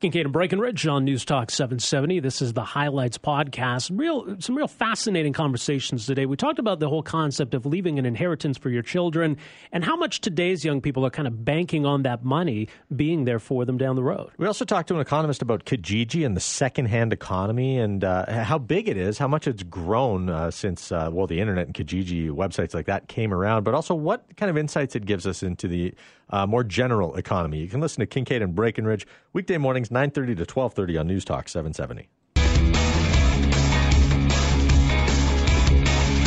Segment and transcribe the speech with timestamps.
[0.00, 2.20] Kingkade and Breckenridge on News Talk 770.
[2.20, 3.90] This is the Highlights podcast.
[3.92, 6.24] Real, some real fascinating conversations today.
[6.24, 9.36] We talked about the whole concept of leaving an inheritance for your children
[9.72, 13.38] and how much today's young people are kind of banking on that money being there
[13.38, 14.30] for them down the road.
[14.38, 18.56] We also talked to an economist about Kijiji and the secondhand economy and uh, how
[18.56, 22.30] big it is, how much it's grown uh, since, uh, well, the internet and Kijiji
[22.30, 25.68] websites like that came around, but also what kind of insights it gives us into
[25.68, 25.92] the
[26.30, 27.58] uh, more general economy.
[27.58, 31.48] You can listen to Kingkade and Breckenridge weekday mornings, 9.30 to 12.30 on News Talk
[31.48, 32.08] 770.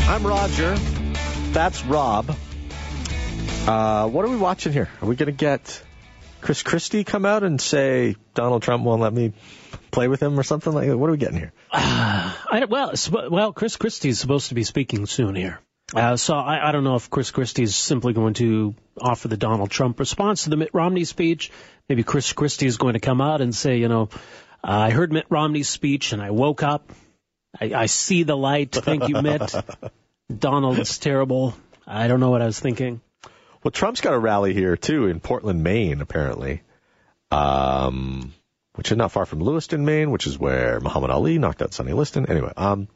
[0.05, 0.75] I'm Roger.
[1.53, 2.35] That's Rob.
[3.65, 4.89] Uh, what are we watching here?
[5.01, 5.81] Are we going to get
[6.41, 9.31] Chris Christie come out and say Donald Trump won't let me
[9.91, 10.97] play with him or something like that?
[10.97, 11.53] What are we getting here?
[11.71, 12.93] Uh, I, well,
[13.31, 15.61] well, Chris Christie is supposed to be speaking soon here.
[15.95, 19.37] Uh, so I, I don't know if Chris Christie is simply going to offer the
[19.37, 21.51] Donald Trump response to the Mitt Romney speech.
[21.89, 24.09] Maybe Chris Christie is going to come out and say, you know,
[24.63, 26.91] I heard Mitt Romney's speech and I woke up.
[27.59, 28.71] I, I see the light.
[28.71, 29.53] Thank you, Mitt.
[30.39, 31.55] Donald's terrible.
[31.85, 33.01] I don't know what I was thinking.
[33.63, 36.61] Well, Trump's got a rally here too in Portland, Maine, apparently,
[37.31, 38.33] um,
[38.75, 41.93] which is not far from Lewiston, Maine, which is where Muhammad Ali knocked out Sonny
[41.93, 42.25] Liston.
[42.25, 42.87] Anyway, um,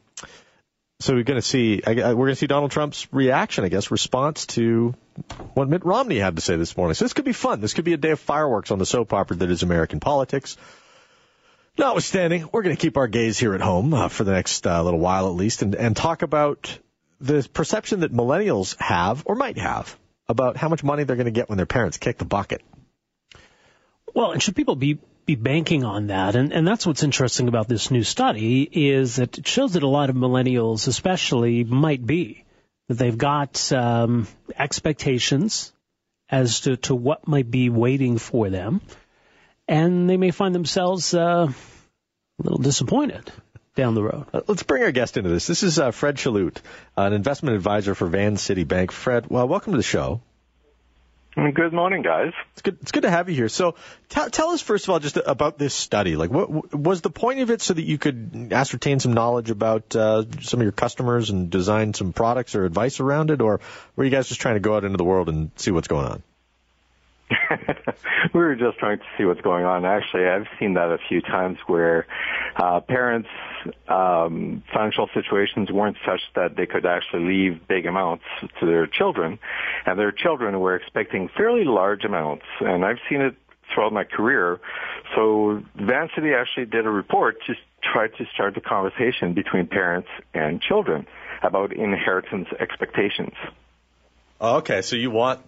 [0.99, 4.47] so we're going to see we're going to see Donald Trump's reaction, I guess, response
[4.47, 4.95] to
[5.53, 6.95] what Mitt Romney had to say this morning.
[6.95, 7.61] So this could be fun.
[7.61, 10.57] This could be a day of fireworks on the soap opera that is American politics.
[11.77, 14.81] Notwithstanding, we're going to keep our gaze here at home uh, for the next uh,
[14.81, 16.79] little while at least, and, and talk about
[17.21, 19.95] the perception that millennials have or might have
[20.27, 22.63] about how much money they're going to get when their parents kick the bucket.
[24.15, 26.35] Well, and should people be be banking on that.
[26.35, 29.87] And, and that's what's interesting about this new study is that it shows that a
[29.87, 32.45] lot of millennials, especially, might be
[32.87, 34.25] that they've got um,
[34.57, 35.73] expectations
[36.29, 38.81] as to, to what might be waiting for them,
[39.67, 43.29] and they may find themselves uh, a little disappointed
[43.75, 44.25] down the road.
[44.33, 45.45] Uh, let's bring our guest into this.
[45.45, 46.61] This is uh, Fred Chaloute,
[46.95, 48.93] an investment advisor for Vancity Bank.
[48.93, 50.21] Fred, well, welcome to the show.
[51.37, 52.33] Good morning, guys.
[52.53, 52.79] It's good.
[52.81, 53.47] It's good to have you here.
[53.47, 53.75] So,
[54.09, 56.15] t- tell us first of all just about this study.
[56.15, 59.95] Like, what was the point of it, so that you could ascertain some knowledge about
[59.95, 63.59] uh, some of your customers and design some products or advice around it, or
[63.95, 66.07] were you guys just trying to go out into the world and see what's going
[66.07, 66.23] on?
[68.33, 69.85] we were just trying to see what's going on.
[69.85, 72.07] Actually, I've seen that a few times where
[72.55, 73.29] uh, parents'
[73.87, 78.23] um, financial situations weren't such that they could actually leave big amounts
[78.59, 79.39] to their children,
[79.85, 82.45] and their children were expecting fairly large amounts.
[82.61, 83.35] And I've seen it
[83.73, 84.59] throughout my career.
[85.15, 90.61] So Vancity actually did a report to try to start the conversation between parents and
[90.61, 91.05] children
[91.43, 93.33] about inheritance expectations.
[94.39, 95.41] Okay, so you want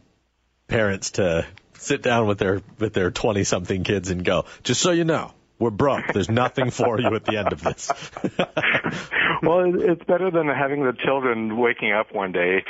[0.67, 1.45] parents to
[1.79, 5.33] sit down with their with their 20 something kids and go, just so you know,
[5.59, 6.05] we're broke.
[6.13, 7.91] There's nothing for you at the end of this.
[9.43, 12.63] well, it's better than having the children waking up one day,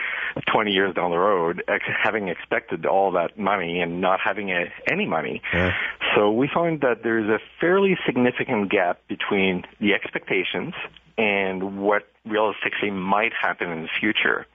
[0.51, 4.65] 20 years down the road, ex- having expected all that money and not having a,
[4.91, 5.41] any money.
[5.53, 5.73] Yeah.
[6.15, 10.73] So we find that there's a fairly significant gap between the expectations
[11.15, 14.47] and what realistically might happen in the future.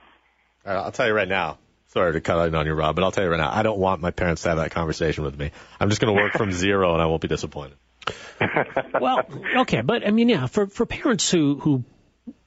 [0.65, 1.59] I'll tell you right now,
[1.95, 3.79] Sorry to cut in on you, Rob, but I'll tell you right now, I don't
[3.79, 5.51] want my parents to have that conversation with me.
[5.79, 7.77] I'm just going to work from zero, and I won't be disappointed.
[8.99, 9.21] well,
[9.59, 11.85] okay, but I mean, yeah, for for parents who who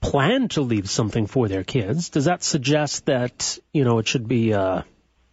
[0.03, 4.29] plan to leave something for their kids, does that suggest that you know it should
[4.29, 4.83] be uh,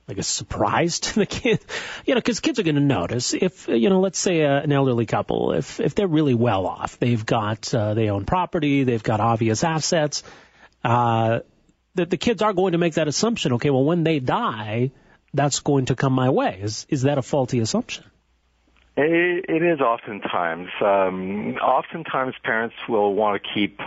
[0.08, 1.60] like a surprise to the kid?
[2.06, 4.72] You know, because kids are going to notice if you know, let's say uh, an
[4.72, 9.04] elderly couple, if if they're really well off, they've got uh, they own property, they've
[9.04, 10.24] got obvious assets.
[10.86, 11.40] Uh,
[11.96, 13.54] that the kids are going to make that assumption.
[13.54, 14.92] Okay, well, when they die,
[15.34, 16.60] that's going to come my way.
[16.62, 18.04] Is is that a faulty assumption?
[18.98, 20.70] It, it is oftentimes.
[20.80, 23.78] Um, oftentimes, parents will want to keep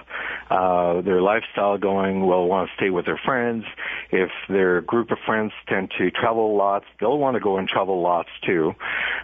[0.50, 2.26] uh, their lifestyle going.
[2.26, 3.64] Will want to stay with their friends.
[4.10, 8.02] If their group of friends tend to travel lots, they'll want to go and travel
[8.02, 8.74] lots too.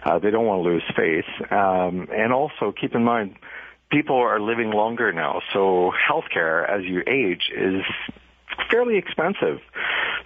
[0.03, 1.51] Uh, they don't want to lose face.
[1.51, 3.35] Um, and also, keep in mind,
[3.91, 7.83] people are living longer now, so healthcare as you age is
[8.69, 9.59] fairly expensive.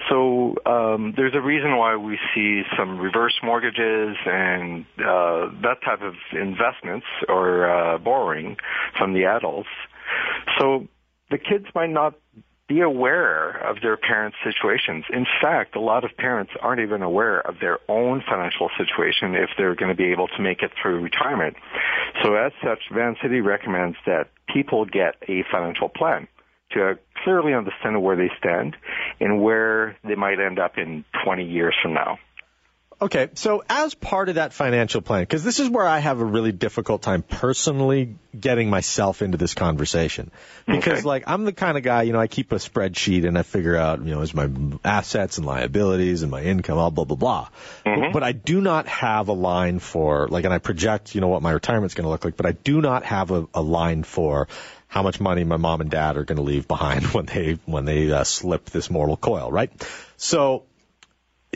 [0.09, 6.01] So um, there's a reason why we see some reverse mortgages and uh, that type
[6.01, 8.57] of investments or uh, borrowing
[8.97, 9.69] from the adults.
[10.57, 10.88] So
[11.30, 12.15] the kids might not
[12.68, 15.03] be aware of their parents' situations.
[15.12, 19.50] In fact, a lot of parents aren't even aware of their own financial situation if
[19.57, 21.56] they're going to be able to make it through retirement.
[22.24, 26.27] So as such, Vancity recommends that people get a financial plan
[26.71, 28.75] to clearly understand where they stand
[29.19, 32.18] and where they might end up in 20 years from now.
[33.01, 36.25] Okay, so as part of that financial plan, because this is where I have a
[36.25, 40.31] really difficult time personally getting myself into this conversation.
[40.68, 41.07] Because, Okay.
[41.07, 43.75] like, I'm the kind of guy, you know, I keep a spreadsheet and I figure
[43.75, 44.50] out, you know, is my
[44.84, 47.50] assets and liabilities and my income, all blah, blah, blah.
[47.84, 51.28] But, but I do not have a line for, like, and I project, you know,
[51.30, 54.04] what my retirement's going to look like, but I do not have a, a line
[54.04, 54.48] for
[54.88, 57.86] how much money my mom and dad are going to leave behind when they, when
[57.86, 59.72] they uh, slip this mortal coil, right?
[60.18, 60.63] So,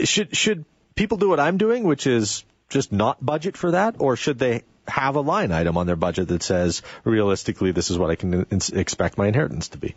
[0.04, 4.16] should should people do what I'm doing, which is just not budget for that, or
[4.16, 8.10] should they have a line item on their budget that says realistically this is what
[8.10, 9.96] I can in- expect my inheritance to be?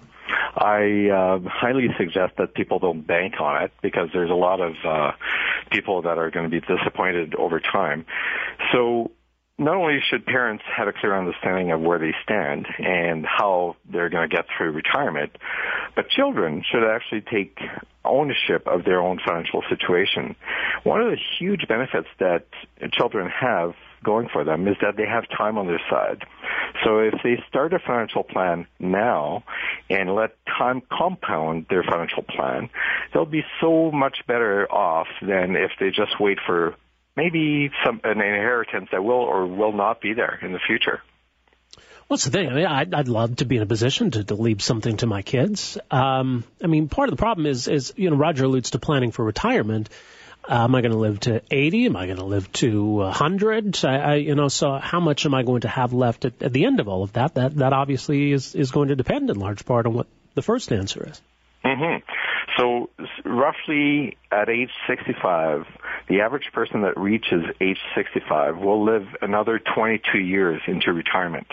[0.56, 4.74] I uh, highly suggest that people don't bank on it because there's a lot of
[4.84, 5.12] uh,
[5.70, 8.06] people that are going to be disappointed over time.
[8.72, 9.10] So
[9.58, 14.10] not only should parents have a clear understanding of where they stand and how they're
[14.10, 15.36] going to get through retirement,
[15.94, 17.58] but children should actually take
[18.04, 20.36] ownership of their own financial situation.
[20.84, 22.46] One of the huge benefits that
[22.92, 23.74] children have
[24.04, 26.22] going for them is that they have time on their side.
[26.84, 29.42] So if they start a financial plan now
[29.88, 32.68] and let time compound their financial plan,
[33.12, 36.76] they'll be so much better off than if they just wait for
[37.16, 41.02] maybe some an inheritance that will or will not be there in the future.
[42.08, 42.48] What's the thing?
[42.48, 45.06] I mean, I'd, I'd love to be in a position to, to leave something to
[45.06, 45.76] my kids.
[45.90, 49.10] Um, I mean, part of the problem is, is you know, Roger alludes to planning
[49.10, 49.88] for retirement.
[50.48, 51.86] Uh, am I going to live to 80?
[51.86, 53.84] Am I going to live to 100?
[53.84, 56.52] I, I, you know, so how much am I going to have left at, at
[56.52, 57.34] the end of all of that?
[57.34, 60.72] That that obviously is is going to depend in large part on what the first
[60.72, 61.20] answer is.
[61.64, 61.96] hmm
[62.56, 62.88] So
[63.24, 65.66] roughly at age 65,
[66.08, 71.48] the average person that reaches age 65 will live another 22 years into retirement.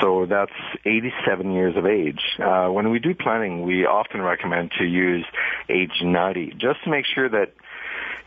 [0.00, 0.52] So that's
[0.84, 2.20] 87 years of age.
[2.38, 5.24] Uh, when we do planning, we often recommend to use
[5.68, 7.52] age 90 just to make sure that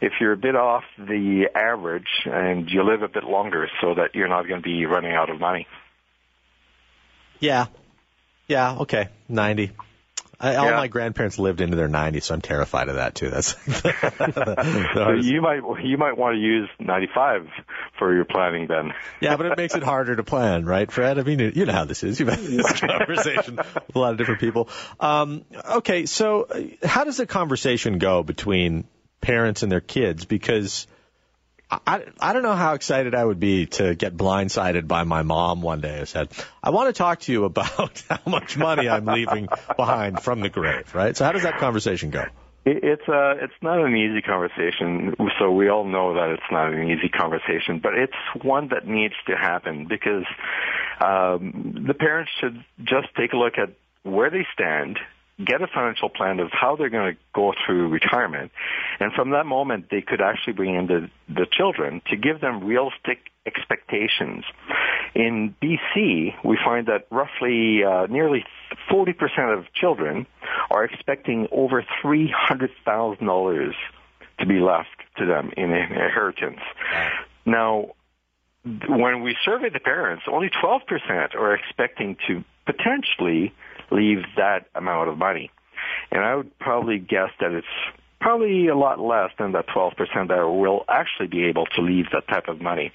[0.01, 4.13] if you're a bit off the average and you live a bit longer so that
[4.13, 5.67] you're not going to be running out of money.
[7.39, 7.67] Yeah,
[8.47, 9.71] yeah, okay, ninety.
[10.39, 10.75] I, all Yeah.
[10.77, 13.29] my grandparents lived into their 90s, so I'm terrified of that too.
[13.29, 17.47] That's the So hardest- you might you might want to use 95
[17.97, 18.93] for your planning then.
[19.21, 21.19] Yeah, but it makes it harder to plan, right, Fred?
[21.19, 22.19] I mean, you know how this is.
[22.19, 24.69] You've had this conversation with a lot of different people.
[24.99, 28.85] Um, okay, so uh, how does the conversation go between
[29.21, 30.25] parents and their kids?
[30.25, 30.87] Because
[31.71, 35.61] I, I don't know how excited I would be to get blindsided by my mom
[35.61, 36.29] one day who said,
[36.63, 40.49] I want to talk to you about how much money I'm leaving behind from the
[40.49, 41.17] grave, right?
[41.17, 42.25] So how does that conversation go?
[42.65, 45.15] It- It's uh it's not an easy conversation.
[45.39, 49.13] So we all know that it's not an easy conversation, but it's one that needs
[49.27, 50.25] to happen because
[50.99, 53.69] um, the parents should just take a look at
[54.03, 54.99] where they stand,
[55.43, 58.51] get a financial plan of how they're going to go through retirement,
[58.99, 62.63] and from that moment they could actually bring in the the children to give them
[62.63, 64.43] realistic expectations.
[65.13, 68.43] In BC, we find that roughly uh, nearly
[68.89, 70.25] 40% of children
[70.69, 73.73] are expecting over $300,000
[74.39, 76.59] to be left to them in inheritance.
[77.45, 77.91] Now,
[78.63, 83.53] when we survey the parents, only 12% are expecting to potentially
[83.91, 85.51] leave that amount of money.
[86.11, 87.67] And I would probably guess that it's
[88.19, 89.95] probably a lot less than that 12%
[90.29, 92.91] that will actually be able to leave that type of money.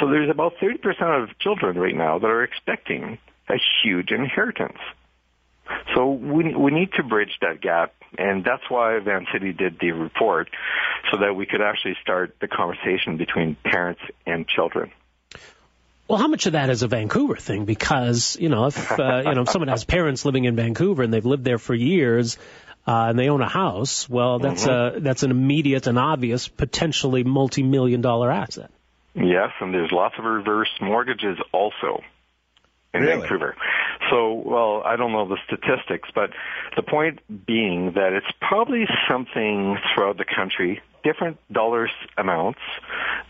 [0.00, 3.18] So there's about 30% of children right now that are expecting
[3.48, 4.78] a huge inheritance.
[5.94, 10.50] So we we need to bridge that gap, and that's why Vancity did the report,
[11.10, 14.90] so that we could actually start the conversation between parents and children.
[16.10, 17.66] Well, how much of that is a Vancouver thing?
[17.66, 21.14] Because you know, if uh, you know, if someone has parents living in Vancouver and
[21.14, 22.36] they've lived there for years,
[22.84, 27.22] uh, and they own a house, well, that's a that's an immediate and obvious, potentially
[27.22, 28.72] multi-million dollar asset.
[29.14, 32.02] Yes, and there's lots of reverse mortgages also
[32.92, 33.20] in Really?
[33.20, 33.54] Vancouver.
[34.10, 36.30] So, well, I don't know the statistics, but
[36.74, 42.58] the point being that it's probably something throughout the country, different dollars amounts,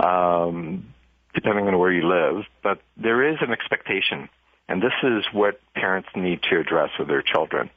[0.03, 0.95] um,
[1.35, 4.29] depending on where you live, but there is an expectation.
[4.69, 7.71] And this is what parents need to address with their children.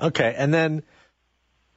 [0.00, 0.82] Okay, and then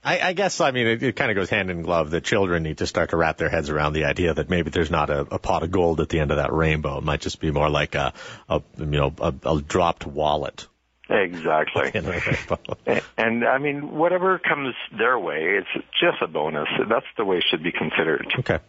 [0.04, 2.12] I, I guess I mean it, it kind of goes hand in glove.
[2.12, 4.92] that children need to start to wrap their heads around the idea that maybe there's
[4.92, 7.00] not a, a pot of gold at the end of that rainbow.
[7.00, 8.14] It might just be more like a,
[8.48, 10.68] a you know a, a dropped wallet.
[11.10, 11.92] Exactly.
[11.96, 12.78] in the rainbow.
[12.86, 16.68] And, and I mean, whatever comes their way, it's just a bonus.
[16.88, 18.32] That's the way it should be considered.
[18.40, 18.60] Okay.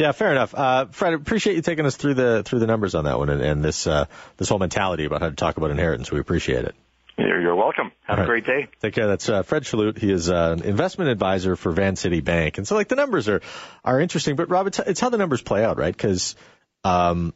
[0.00, 0.54] Yeah, fair enough.
[0.54, 3.42] Uh, Fred, appreciate you taking us through the through the numbers on that one and,
[3.42, 4.06] and this uh,
[4.38, 6.10] this whole mentality about how to talk about inheritance.
[6.10, 6.74] We appreciate it.
[7.18, 7.92] You're welcome.
[8.04, 8.68] Have a great day.
[8.80, 9.06] Take care.
[9.06, 9.98] That's uh, Fred Chalut.
[9.98, 13.42] He is uh, an investment advisor for Vancity Bank, and so like the numbers are
[13.84, 14.36] are interesting.
[14.36, 15.94] But Rob, it's, it's how the numbers play out, right?
[15.94, 16.34] Because
[16.82, 17.34] um,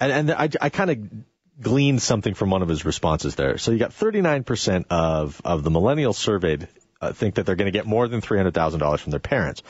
[0.00, 3.56] and and I I kind of gleaned something from one of his responses there.
[3.56, 6.66] So you got 39% of of the millennials surveyed
[7.00, 9.62] uh, think that they're going to get more than $300,000 from their parents.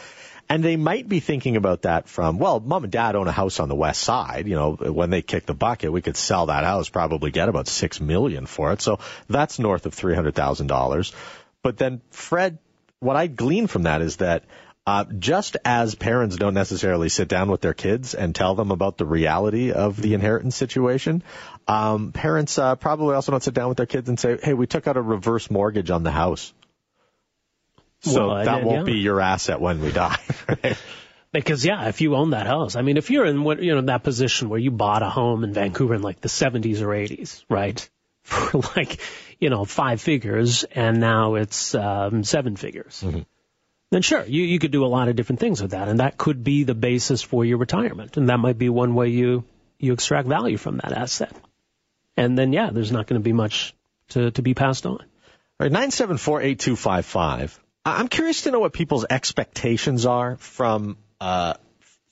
[0.50, 3.60] And they might be thinking about that from, well, mom and dad own a house
[3.60, 4.48] on the west side.
[4.48, 7.68] You know, when they kick the bucket, we could sell that house, probably get about
[7.68, 8.82] six million for it.
[8.82, 11.14] So that's north of three hundred thousand dollars.
[11.62, 12.58] But then Fred,
[12.98, 14.42] what I glean from that is that
[14.88, 18.98] uh, just as parents don't necessarily sit down with their kids and tell them about
[18.98, 21.22] the reality of the inheritance situation,
[21.68, 24.66] um, parents uh, probably also don't sit down with their kids and say, "Hey, we
[24.66, 26.52] took out a reverse mortgage on the house."
[28.02, 28.94] So well, that won't yeah.
[28.94, 30.18] be your asset when we die.
[31.32, 33.82] Because yeah, if you own that house, I mean, if you're in what you know
[33.82, 37.44] that position where you bought a home in Vancouver in like the 70s or 80s,
[37.48, 37.88] right,
[38.24, 39.00] for like
[39.38, 43.20] you know five figures, and now it's um, seven figures, mm-hmm.
[43.90, 46.18] then sure, you you could do a lot of different things with that, and that
[46.18, 49.44] could be the basis for your retirement, and that might be one way you
[49.78, 51.32] you extract value from that asset,
[52.16, 53.72] and then yeah, there's not going to be much
[54.08, 54.98] to to be passed on.
[54.98, 55.00] All
[55.60, 57.56] right, nine seven four eight two five five.
[57.84, 61.54] I'm curious to know what people's expectations are from uh,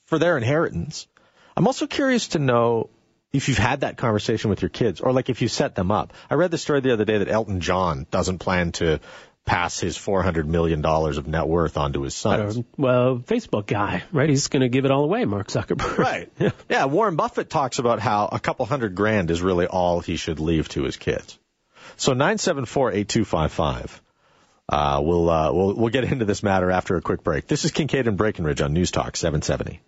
[0.05, 1.07] for their inheritance.
[1.55, 2.89] I'm also curious to know
[3.31, 6.13] if you've had that conversation with your kids, or like if you set them up.
[6.29, 8.99] I read the story the other day that Elton John doesn't plan to
[9.45, 12.65] pass his 400 million dollars of net worth onto his son.
[12.77, 14.29] Well, Facebook guy, right?
[14.29, 15.97] He's going to give it all away, Mark Zuckerberg.
[15.97, 16.31] Right.
[16.39, 16.51] yeah.
[16.69, 16.85] yeah.
[16.85, 20.69] Warren Buffett talks about how a couple hundred grand is really all he should leave
[20.69, 21.37] to his kids.
[21.97, 23.99] So 974-8255.
[24.69, 27.47] Uh, we'll, uh, we'll, we'll get into this matter after a quick break.
[27.47, 29.81] This is Kingkade and Breckenridge on News Talk 770.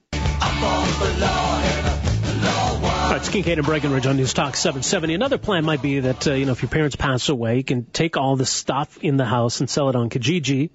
[3.15, 5.13] it's Kingkade and Breckenridge on News Talk 770.
[5.13, 7.85] Another plan might be that, uh, you know, if your parents pass away, you can
[7.85, 10.71] take all the stuff in the house and sell it on Kijiji.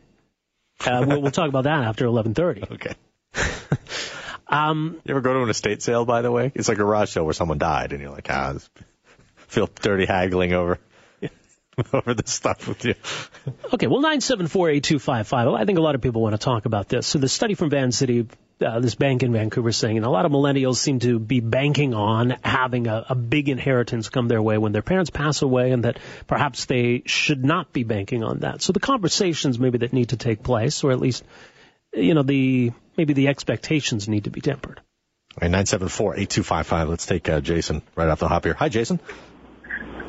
[0.84, 2.70] Uh, we'll, we'll talk about that after 11:30.
[2.75, 2.94] Okay.
[4.46, 6.52] um, you ever go to an estate sale, by the way?
[6.54, 8.54] It's like a garage sale where someone died, and you're like, ah,
[9.48, 10.78] feel dirty haggling over
[11.92, 12.95] over this stuff with you.
[13.75, 15.59] okay, well, 9748255.
[15.59, 17.06] I think a lot of people want to talk about this.
[17.06, 18.26] So the study from Vancity,
[18.64, 21.92] uh, this bank in Vancouver saying, and a lot of millennials seem to be banking
[21.92, 25.85] on having a, a big inheritance come their way when their parents pass away and
[25.85, 28.62] that perhaps they should not be banking on that.
[28.62, 31.25] So the conversations maybe that need to take place, or at least,
[31.92, 34.80] you know, the, maybe the expectations need to be tempered.
[35.40, 36.88] All right, 974-8255.
[36.88, 38.54] Let's take uh, Jason right off the hop here.
[38.54, 38.99] Hi, Jason.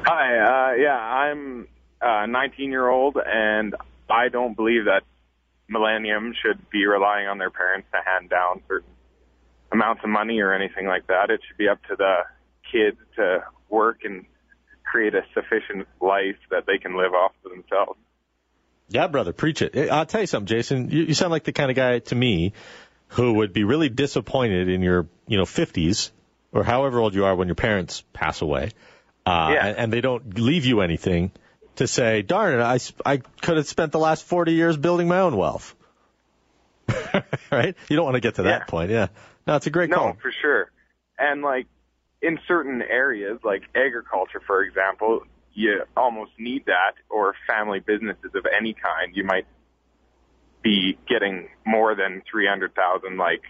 [0.10, 1.68] Hi, uh, yeah, I'm
[2.00, 3.76] a 19 year old, and
[4.10, 5.02] I don't believe that
[5.68, 8.90] millennium should be relying on their parents to hand down certain
[9.70, 11.30] amounts of money or anything like that.
[11.30, 12.20] It should be up to the
[12.72, 14.26] kids to work and
[14.90, 18.00] create a sufficient life that they can live off of themselves.
[18.88, 19.92] Yeah, brother, preach it.
[19.92, 20.90] I'll tell you something, Jason.
[20.90, 22.54] You, you sound like the kind of guy to me
[23.10, 26.12] who would be really disappointed in your, you know, 50s
[26.54, 28.72] or however old you are when your parents pass away
[29.28, 29.68] uh, yeah.
[29.68, 31.32] and, and they don't leave you anything
[31.76, 35.20] to say, darn it, I, I could have spent the last 40 years building my
[35.20, 35.76] own wealth.
[37.52, 37.76] right?
[37.90, 38.66] You don't want to get to that yeah.
[38.66, 38.90] point.
[38.90, 39.08] Yeah.
[39.46, 40.08] No, it's a great no, call.
[40.08, 40.72] No, for sure.
[41.20, 41.68] And like
[42.22, 48.46] in certain areas, like agriculture, for example, you almost need that or family businesses of
[48.46, 49.14] any kind.
[49.14, 49.46] You might
[50.64, 53.42] be getting more than 300,000 like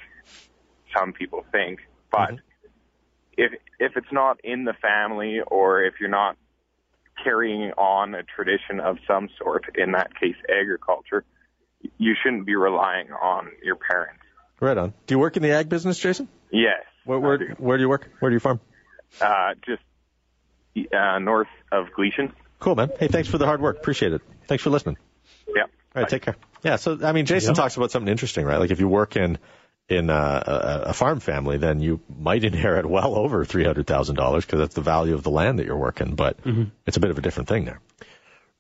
[0.97, 1.81] some people think,
[2.11, 2.46] but mm-hmm
[3.37, 6.35] if if it's not in the family or if you're not
[7.23, 11.23] carrying on a tradition of some sort, in that case agriculture,
[11.97, 14.21] you shouldn't be relying on your parents.
[14.59, 14.93] Right on.
[15.05, 16.27] Do you work in the ag business, Jason?
[16.51, 16.83] Yes.
[17.05, 17.45] Where where, do.
[17.57, 18.09] where do you work?
[18.19, 18.59] Where do you farm?
[19.21, 19.81] Uh, just
[20.93, 22.33] uh, north of Gleason.
[22.59, 22.91] Cool, man.
[22.99, 23.77] Hey, thanks for the hard work.
[23.77, 24.21] Appreciate it.
[24.47, 24.97] Thanks for listening.
[25.47, 25.63] Yeah.
[25.63, 26.09] All right, Bye.
[26.09, 26.35] take care.
[26.63, 28.57] Yeah, so I mean, Jason talks about something interesting, right?
[28.57, 29.37] Like if you work in
[29.89, 34.15] in a, a, a farm family, then you might inherit well over three hundred thousand
[34.15, 36.15] dollars because that's the value of the land that you're working.
[36.15, 36.65] But mm-hmm.
[36.85, 37.79] it's a bit of a different thing there.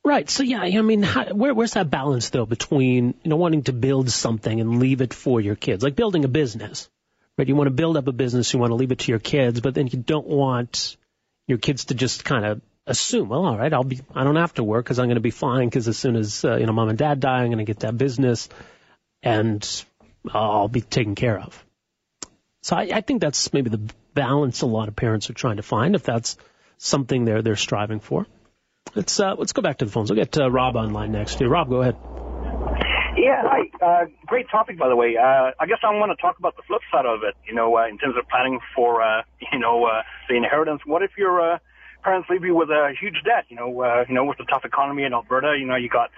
[0.03, 0.29] Right.
[0.29, 3.73] So yeah, I mean, how, where, where's that balance though between you know wanting to
[3.73, 6.89] build something and leave it for your kids, like building a business,
[7.37, 7.47] right?
[7.47, 9.59] You want to build up a business, you want to leave it to your kids,
[9.59, 10.95] but then you don't want
[11.47, 14.53] your kids to just kind of assume, well, all right, I'll be, I don't have
[14.55, 16.73] to work because I'm going to be fine because as soon as uh, you know
[16.73, 18.47] mom and dad die, I'm going to get that business,
[19.21, 19.85] and
[20.33, 21.63] I'll be taken care of.
[22.61, 23.81] So I, I think that's maybe the
[24.13, 26.37] balance a lot of parents are trying to find, if that's
[26.77, 28.25] something they're they're striving for.
[28.95, 30.09] Let's uh, let's go back to the phones.
[30.09, 31.39] We'll get uh, Rob online next.
[31.39, 31.97] Here, Rob, go ahead.
[33.17, 33.61] Yeah, hi.
[33.81, 35.17] Uh, great topic, by the way.
[35.17, 37.35] Uh, I guess I want to talk about the flip side of it.
[37.47, 40.81] You know, uh, in terms of planning for uh, you know uh, the inheritance.
[40.85, 41.57] What if your uh,
[42.07, 43.45] parents leave you with a huge debt.
[43.49, 46.09] You know, uh, you know, with the tough economy in Alberta, you know, you got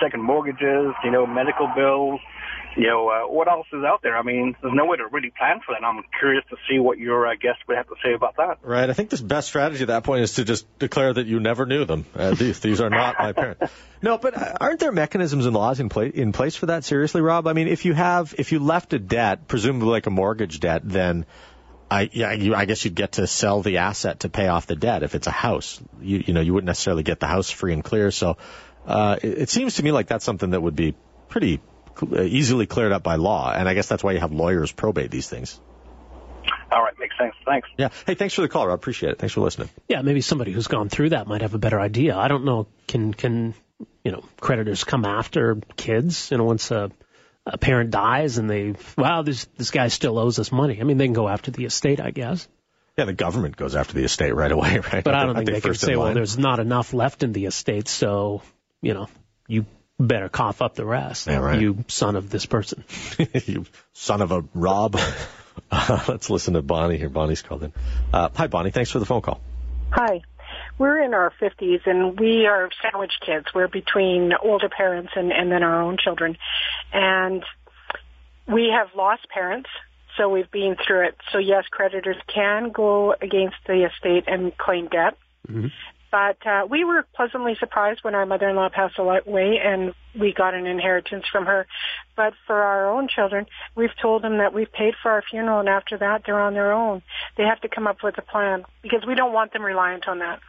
[0.00, 2.20] second mortgages, you know, medical bills.
[2.74, 4.16] You know, uh, what else is out there?
[4.16, 5.84] I mean, there's no way to really plan for that.
[5.84, 8.60] I'm curious to see what your uh, guest would have to say about that.
[8.62, 8.88] Right.
[8.88, 11.66] I think the best strategy at that point is to just declare that you never
[11.66, 12.06] knew them.
[12.16, 13.70] Uh, these, these are not my parents.
[14.04, 16.82] No, but uh, aren't there mechanisms and laws in, play, in place for that?
[16.82, 17.46] Seriously, Rob?
[17.46, 20.82] I mean, if you have, if you left a debt, presumably like a mortgage debt,
[20.84, 21.24] then
[21.92, 24.74] I, yeah, you, I guess you'd get to sell the asset to pay off the
[24.74, 25.02] debt.
[25.02, 27.84] If it's a house, you, you know, you wouldn't necessarily get the house free and
[27.84, 28.10] clear.
[28.10, 28.38] So,
[28.86, 30.94] uh, it, it seems to me like that's something that would be
[31.28, 31.60] pretty
[32.00, 33.52] uh, easily cleared up by law.
[33.52, 35.60] And I guess that's why you have lawyers probate these things.
[36.70, 37.34] All right, makes sense.
[37.44, 37.68] Thanks.
[37.76, 37.90] Yeah.
[38.06, 38.70] Hey, thanks for the call.
[38.70, 39.18] I appreciate it.
[39.18, 39.68] Thanks for listening.
[39.88, 42.16] Yeah, maybe somebody who's gone through that might have a better idea.
[42.16, 42.66] I don't know.
[42.88, 43.54] Can can
[44.02, 46.30] you know creditors come after kids?
[46.30, 46.90] You know, once a
[47.46, 50.80] a parent dies and they, wow, this this guy still owes us money.
[50.80, 52.48] I mean, they can go after the estate, I guess.
[52.96, 55.04] Yeah, the government goes after the estate right away, right?
[55.04, 57.46] But I don't think they, they can say, well, there's not enough left in the
[57.46, 58.42] estate, so
[58.82, 59.08] you know,
[59.46, 59.64] you
[59.98, 61.26] better cough up the rest.
[61.26, 61.60] Yeah, right.
[61.60, 62.84] You son of this person.
[63.46, 64.98] you son of a Rob.
[65.70, 67.10] Uh, let's listen to Bonnie here.
[67.10, 67.72] Bonnie's called in.
[68.12, 68.70] Uh, hi, Bonnie.
[68.70, 69.40] Thanks for the phone call.
[69.90, 70.22] Hi.
[70.78, 73.46] We're in our 50s and we are sandwich kids.
[73.54, 76.36] We're between older parents and, and then our own children.
[76.92, 77.42] And
[78.48, 79.68] we have lost parents,
[80.16, 81.16] so we've been through it.
[81.32, 85.16] So yes, creditors can go against the estate and claim debt.
[85.48, 85.66] Mm-hmm.
[86.12, 90.66] But uh, we were pleasantly surprised when our mother-in-law passed away and we got an
[90.66, 91.66] inheritance from her.
[92.16, 95.70] But for our own children, we've told them that we've paid for our funeral and
[95.70, 97.02] after that they're on their own.
[97.38, 100.18] They have to come up with a plan because we don't want them reliant on
[100.18, 100.40] that.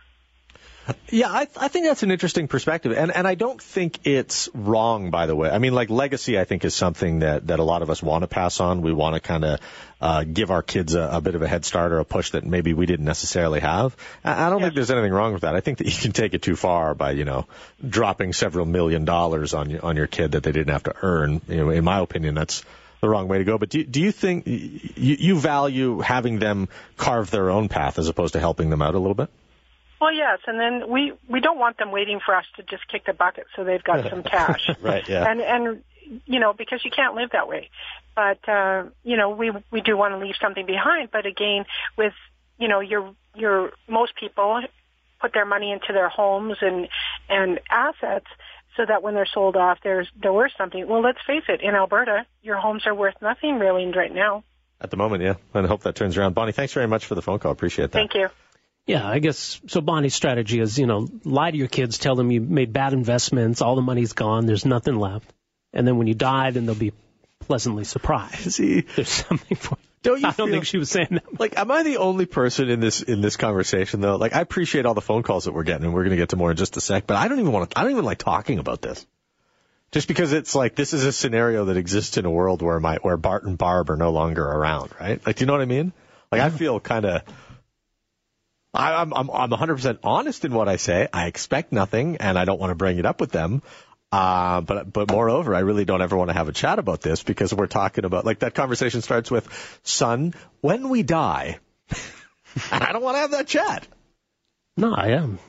[1.10, 5.12] Yeah, I, I think that's an interesting perspective, and and I don't think it's wrong.
[5.12, 6.38] By the way, I mean like legacy.
[6.38, 8.82] I think is something that that a lot of us want to pass on.
[8.82, 9.60] We want to kind of
[10.02, 12.46] uh, give our kids a, a bit of a head start or a push that
[12.46, 13.96] maybe we didn't necessarily have.
[14.24, 15.56] I, I don't think there's anything wrong with that.
[15.56, 17.48] I think that you can take it too far by you know
[17.88, 21.42] dropping several million dollars on on your kid that they didn't have to earn.
[21.48, 22.64] You know, in my opinion, that's
[23.00, 23.58] the wrong way to go.
[23.58, 28.10] But do, do you think you, you value having them carve their own path as
[28.10, 29.30] opposed to helping them out a little bit?
[30.04, 33.06] Well, yes, and then we we don't want them waiting for us to just kick
[33.06, 34.70] the bucket so they've got some cash.
[34.82, 35.08] right.
[35.08, 35.24] Yeah.
[35.26, 35.84] And and
[36.26, 37.70] you know because you can't live that way.
[38.14, 41.10] But uh, you know we we do want to leave something behind.
[41.10, 41.64] But again,
[41.98, 42.12] with
[42.60, 44.64] you know your your most people
[45.22, 46.90] put their money into their homes and
[47.30, 48.28] and assets
[48.76, 50.86] so that when they're sold off, there's they're worth something.
[50.86, 54.44] Well, let's face it, in Alberta, your homes are worth nothing really right now.
[54.82, 55.36] At the moment, yeah.
[55.54, 56.36] And I hope that turns around.
[56.36, 57.54] Bonnie, thanks very much for the phone call.
[57.54, 57.98] Appreciate that.
[57.98, 58.28] Thank you.
[58.86, 59.80] Yeah, I guess so.
[59.80, 63.62] Bonnie's strategy is, you know, lie to your kids, tell them you made bad investments,
[63.62, 65.32] all the money's gone, there's nothing left,
[65.72, 66.92] and then when you die, then they'll be
[67.40, 68.52] pleasantly surprised.
[68.52, 69.76] See, there's something for.
[69.76, 69.88] You.
[70.04, 71.40] Don't you I don't think she was saying that.
[71.40, 74.18] Like, am I the only person in this in this conversation though?
[74.18, 76.30] Like, I appreciate all the phone calls that we're getting, and we're going to get
[76.30, 77.08] to more in just a sec.
[77.08, 77.80] But I don't even want to.
[77.80, 79.06] I don't even like talking about this,
[79.94, 82.98] just because it's like this is a scenario that exists in a world where my
[82.98, 85.26] where Bart and Barb are no longer around, right?
[85.26, 85.94] Like, do you know what I mean?
[86.34, 87.22] Like, I feel kind of
[88.74, 91.08] I, I'm, I'm, I'm 100% honest in what I say.
[91.14, 93.62] I expect nothing and I don't want to bring it up with them.
[94.12, 97.24] Uh, but, but moreover, I really don't ever want to have a chat about this
[97.24, 99.48] because we're talking about, like that conversation starts with,
[99.84, 101.60] son, when we die,
[102.72, 103.88] and I don't want to have that chat.
[104.78, 105.40] No, I am.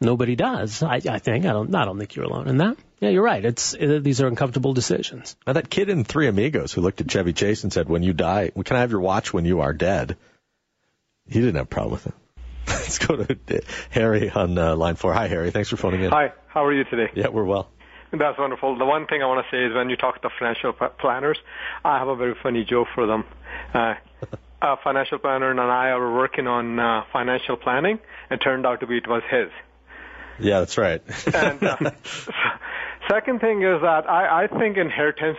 [0.00, 0.82] Nobody does.
[0.82, 1.46] I, I think.
[1.46, 1.72] I don't.
[1.74, 2.76] I don't think you're alone in that.
[2.98, 3.44] Yeah, you're right.
[3.44, 5.36] It's it, these are uncomfortable decisions.
[5.46, 8.12] Now that kid in Three Amigos who looked at Chevy Chase and said, "When you
[8.12, 10.16] die, can I have your watch when you are dead?"
[11.32, 12.14] He didn't have a problem with it.
[12.68, 15.12] Let's go to Harry on uh, line four.
[15.14, 15.50] Hi, Harry.
[15.50, 16.10] Thanks for phoning in.
[16.10, 16.32] Hi.
[16.48, 17.10] How are you today?
[17.14, 17.70] Yeah, we're well.
[18.12, 18.76] That's wonderful.
[18.76, 21.38] The one thing I want to say is when you talk to financial planners,
[21.82, 23.24] I have a very funny joke for them.
[23.72, 23.94] Uh,
[24.62, 28.86] a financial planner and I are working on uh, financial planning, and turned out to
[28.86, 29.48] be it was his.
[30.38, 31.02] Yeah, that's right.
[31.34, 31.90] and uh,
[33.08, 35.38] second thing is that I, I think inheritance,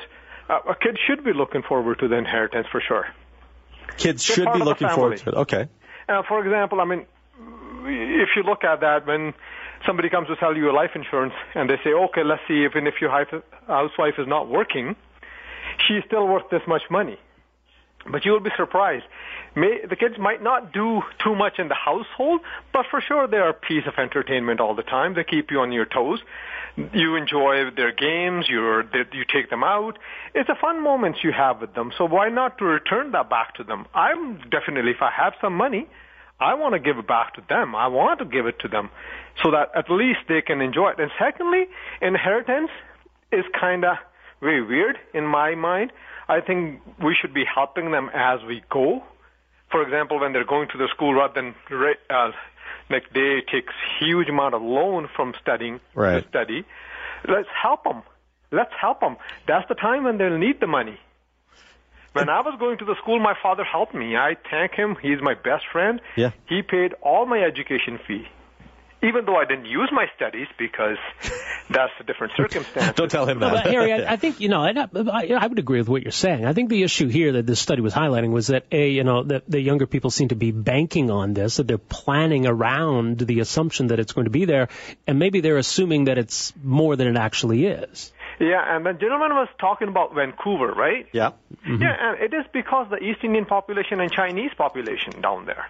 [0.49, 3.06] uh, a kid should be looking forward to the inheritance for sure.
[3.97, 5.36] Kids should be looking forward to it.
[5.36, 5.67] Okay.
[6.08, 7.06] Uh, for example, I mean,
[7.86, 9.34] if you look at that, when
[9.86, 12.88] somebody comes to sell you a life insurance and they say, okay, let's see, even
[12.88, 13.10] if your
[13.68, 14.96] housewife is not working,
[15.88, 17.18] she's still worth this much money.
[18.10, 19.06] But you'll be surprised.
[19.56, 22.42] May, the kids might not do too much in the household,
[22.74, 25.13] but for sure they are a piece of entertainment all the time.
[25.13, 26.22] They keep you on your toes
[26.76, 30.00] you enjoy their games, you're you take them out.
[30.34, 31.92] It's a fun moments you have with them.
[31.98, 33.86] So why not to return that back to them?
[33.94, 35.88] I'm definitely, if I have some money,
[36.39, 37.76] I want to give it back to them.
[37.76, 38.89] I want to give it to them
[39.44, 41.00] so that at least they can enjoy it.
[41.00, 41.68] And secondly,
[42.02, 42.72] inheritance
[43.32, 43.98] is kind of
[44.42, 45.92] very weird in my mind.
[46.28, 49.04] I think we should be helping them as we go.
[49.72, 51.56] for example, when they're going to the school rather than
[52.10, 52.32] uh,
[52.90, 53.66] like they take
[54.00, 56.22] huge amount of loan from studying right.
[56.22, 56.64] to study.
[57.28, 58.04] Let's help them.
[58.52, 59.18] Let's help them.
[59.48, 61.00] That's the time when they'll need the money.
[62.12, 64.16] When I was going to the school, my father helped me.
[64.16, 64.96] I thank him.
[65.02, 66.00] He's my best friend.
[66.16, 66.30] Yeah.
[66.48, 68.28] He paid all my education fee
[69.04, 70.98] even though I didn't use my studies because
[71.70, 72.96] that's a different circumstance.
[72.96, 73.48] Don't tell him that.
[73.48, 76.12] No, but Harry, I, I think you know, I, I would agree with what you're
[76.12, 76.46] saying.
[76.46, 79.24] I think the issue here that this study was highlighting was that a, you know,
[79.24, 83.39] that the younger people seem to be banking on this, that they're planning around the
[83.39, 84.70] assumption that it's going to be there,
[85.06, 88.12] and maybe they're assuming that it's more than it actually is.
[88.39, 91.08] Yeah, and the gentleman was talking about Vancouver, right?
[91.12, 91.32] Yeah.
[91.54, 91.82] Mm-hmm.
[91.82, 95.68] Yeah, and it is because the East Indian population and Chinese population down there.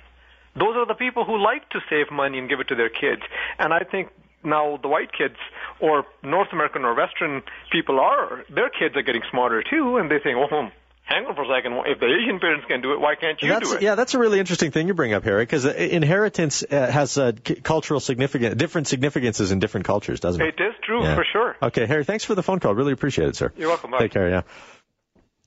[0.56, 3.22] Those are the people who like to save money and give it to their kids.
[3.58, 4.10] And I think
[4.44, 5.36] now the white kids
[5.80, 10.20] or North American or Western people are, their kids are getting smarter too, and they
[10.20, 10.70] think, oh,
[11.06, 11.74] hang on for a second.
[11.86, 13.82] If the Asian parents can do it, why can't you that's, do it?
[13.82, 17.32] Yeah, that's a really interesting thing you bring up, Harry, because inheritance uh, has uh,
[17.63, 20.56] cultural significance, different significances in different cultures, doesn't it?
[20.60, 21.16] It is true, yeah.
[21.16, 21.56] for sure.
[21.62, 22.74] Okay, Harry, thanks for the phone call.
[22.76, 23.52] Really appreciate it, sir.
[23.58, 23.92] You're welcome.
[23.92, 24.00] Bye.
[24.00, 24.42] Take care, yeah.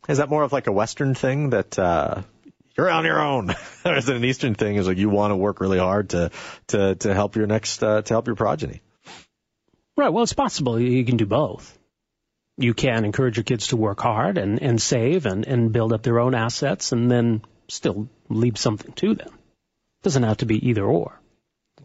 [0.08, 2.22] Is that more of like a Western thing that uh,
[2.76, 3.54] you're on your own.
[3.84, 4.76] or is it an Eastern thing?
[4.76, 6.30] Is like you want to work really hard to
[6.68, 8.80] to to help your next uh, to help your progeny.
[9.96, 10.12] Right.
[10.12, 11.76] Well, it's possible you can do both.
[12.58, 16.02] You can encourage your kids to work hard and, and save and, and build up
[16.02, 19.28] their own assets and then still leave something to them.
[19.28, 21.18] It doesn't have to be either or.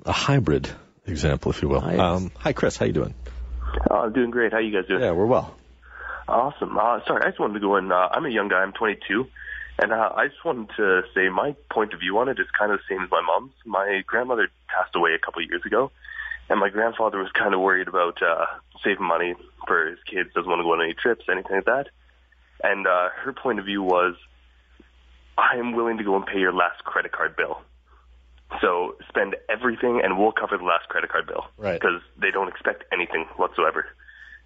[0.05, 0.69] A hybrid
[1.05, 1.83] example, if you will.
[1.83, 2.77] Um, hi, Chris.
[2.77, 3.13] How you doing?
[3.89, 4.51] Oh, I'm doing great.
[4.51, 5.01] How you guys doing?
[5.01, 5.55] Yeah, we're well.
[6.27, 6.77] Awesome.
[6.77, 7.91] Uh, sorry, I just wanted to go in.
[7.91, 8.61] Uh, I'm a young guy.
[8.61, 9.27] I'm 22.
[9.81, 12.71] And uh, I just wanted to say my point of view on it is kind
[12.71, 13.53] of the same as my mom's.
[13.65, 15.91] My grandmother passed away a couple of years ago,
[16.49, 18.45] and my grandfather was kind of worried about uh,
[18.83, 19.33] saving money
[19.65, 21.87] for his kids, doesn't want to go on any trips, anything like that.
[22.63, 24.15] And uh, her point of view was,
[25.35, 27.61] I am willing to go and pay your last credit card bill.
[28.61, 31.45] So spend everything, and we'll cover the last credit card bill.
[31.57, 31.81] Right.
[31.81, 33.87] Because they don't expect anything whatsoever.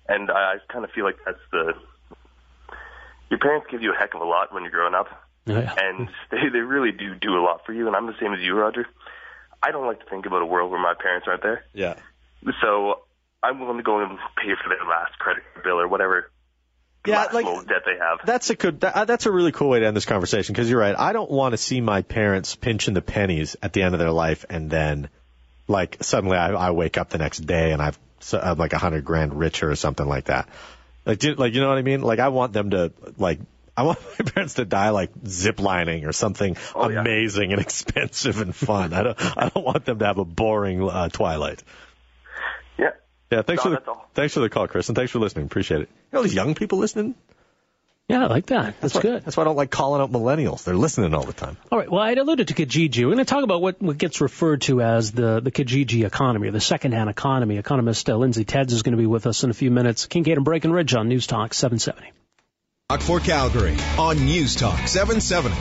[0.07, 1.73] And I, I kind of feel like that's the
[3.29, 5.07] your parents give you a heck of a lot when you're growing up,
[5.47, 5.75] oh, yeah.
[5.77, 7.87] and they they really do do a lot for you.
[7.87, 8.85] And I'm the same as you, Roger.
[9.61, 11.63] I don't like to think about a world where my parents aren't there.
[11.73, 11.95] Yeah.
[12.61, 13.01] So
[13.41, 16.29] I'm willing to go and pay for their last credit bill or whatever.
[17.05, 18.19] Yeah, like debt they have.
[18.25, 18.81] That's a good.
[18.81, 20.95] That, uh, that's a really cool way to end this conversation because you're right.
[20.97, 24.11] I don't want to see my parents pinching the pennies at the end of their
[24.11, 25.09] life and then,
[25.67, 27.99] like, suddenly I, I wake up the next day and I've
[28.33, 30.49] I'm like a hundred grand richer or something like that.
[31.05, 32.01] Like, do, like you know what I mean?
[32.01, 33.39] Like, I want them to like.
[33.77, 37.01] I want my parents to die like ziplining or something oh, yeah.
[37.01, 38.93] amazing and expensive and fun.
[38.93, 39.37] I don't.
[39.37, 41.63] I don't want them to have a boring uh, twilight.
[42.77, 42.91] Yeah.
[43.31, 43.41] Yeah.
[43.41, 45.45] Thanks no, for the thanks for the call, Chris, and thanks for listening.
[45.45, 45.89] Appreciate it.
[46.11, 47.15] You know, these young people listening.
[48.07, 48.79] Yeah, I like that.
[48.79, 49.25] That's, that's why, good.
[49.25, 50.63] That's why I don't like calling out millennials.
[50.63, 51.57] They're listening all the time.
[51.71, 51.89] All right.
[51.89, 52.99] Well, I'd alluded to Kijiji.
[52.99, 56.49] We're going to talk about what, what gets referred to as the, the Kijiji economy,
[56.49, 57.57] or the secondhand economy.
[57.57, 60.05] Economist uh, Lindsay Tedds is going to be with us in a few minutes.
[60.05, 62.11] Kingkade and Breckenridge on News Talk 770.
[62.89, 65.55] Talk for Calgary on News Talk 770.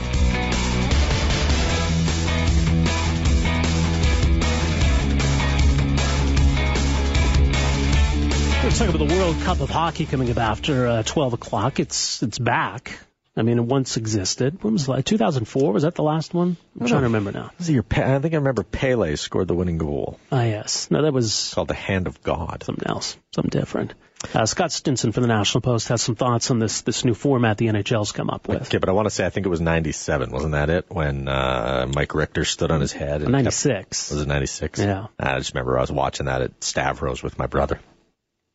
[8.63, 11.79] Let's talk about the World Cup of Hockey coming up after uh, 12 o'clock.
[11.79, 12.97] It's it's back.
[13.35, 14.63] I mean, it once existed.
[14.63, 15.05] When was it?
[15.05, 15.73] 2004?
[15.73, 16.57] Was that the last one?
[16.79, 17.51] I'm trying to remember now.
[17.57, 20.19] Was it your, I think I remember Pele scored the winning goal.
[20.31, 20.89] Ah, yes.
[20.89, 22.63] No, that was It's called the Hand of God.
[22.63, 23.93] something else, something different.
[24.33, 27.57] Uh, Scott Stinson from the National Post has some thoughts on this this new format
[27.57, 28.63] the NHL's come up with.
[28.63, 30.85] Okay, but I want to say I think it was '97, wasn't that it?
[30.89, 33.27] When uh, Mike Richter stood on his head.
[33.27, 34.11] 96.
[34.11, 34.79] was it '96?
[34.79, 35.07] Yeah.
[35.19, 37.79] I just remember I was watching that at Stavros with my brother.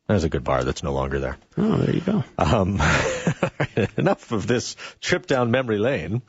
[0.09, 1.37] There's a good bar that's no longer there.
[1.57, 2.25] Oh, there you go.
[2.37, 2.81] Um,
[3.97, 6.23] enough of this trip down memory lane.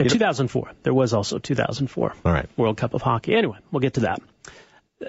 [0.00, 0.72] Yeah, 2004.
[0.82, 2.14] There was also 2004.
[2.24, 2.48] All right.
[2.56, 3.34] World Cup of Hockey.
[3.34, 4.20] Anyway, we'll get to that.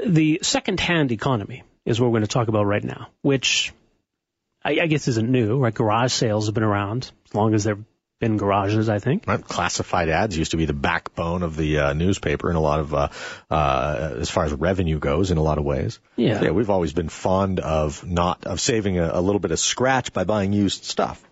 [0.05, 3.73] The second-hand economy is what we're going to talk about right now, which
[4.63, 5.73] I, I guess isn't new, right?
[5.73, 7.83] Garage sales have been around as long as they've
[8.19, 9.25] been garages, I think.
[9.25, 9.43] Right.
[9.43, 12.93] Classified ads used to be the backbone of the uh, newspaper in a lot of,
[12.93, 13.07] uh,
[13.49, 15.99] uh, as far as revenue goes, in a lot of ways.
[16.15, 16.39] Yeah.
[16.39, 19.59] So, yeah, we've always been fond of not of saving a, a little bit of
[19.59, 21.25] scratch by buying used stuff.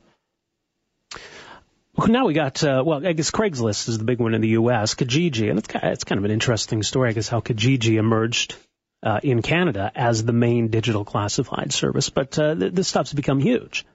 [1.96, 4.50] Well, now we got, uh, well, I guess Craigslist is the big one in the
[4.50, 4.94] U.S.
[4.94, 7.98] Kijiji, and it's kind of, it's kind of an interesting story, I guess, how Kijiji
[7.98, 8.56] emerged
[9.04, 12.10] uh, in Canada as the main digital classified service.
[12.10, 13.86] But uh, th- this stuff's become huge.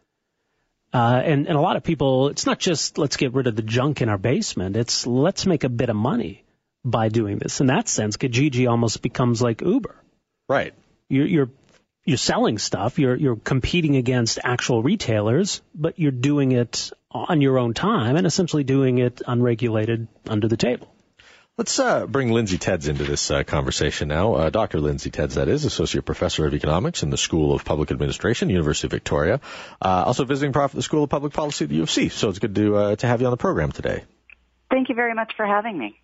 [0.93, 3.63] Uh, and, and a lot of people, it's not just let's get rid of the
[3.63, 4.77] junk in our basement.
[4.77, 6.45] It's let's make a bit of money
[6.85, 7.61] by doing this.
[7.61, 9.97] In that sense, Kijiji almost becomes like Uber.
[10.49, 10.75] Right.
[11.09, 11.51] You're, you're
[12.05, 12.99] you're selling stuff.
[12.99, 18.27] You're you're competing against actual retailers, but you're doing it on your own time and
[18.27, 20.92] essentially doing it unregulated under the table.
[21.59, 24.35] Let's uh, bring Lindsay Tedds into this uh, conversation now.
[24.35, 24.81] Uh, Dr.
[24.81, 28.87] Lindsay Tedds, that is, Associate Professor of Economics in the School of Public Administration, University
[28.87, 29.39] of Victoria.
[29.81, 32.09] Uh, also visiting prof at the School of Public Policy at the U of C.
[32.09, 34.03] So it's good to uh, to have you on the program today.
[34.71, 36.01] Thank you very much for having me.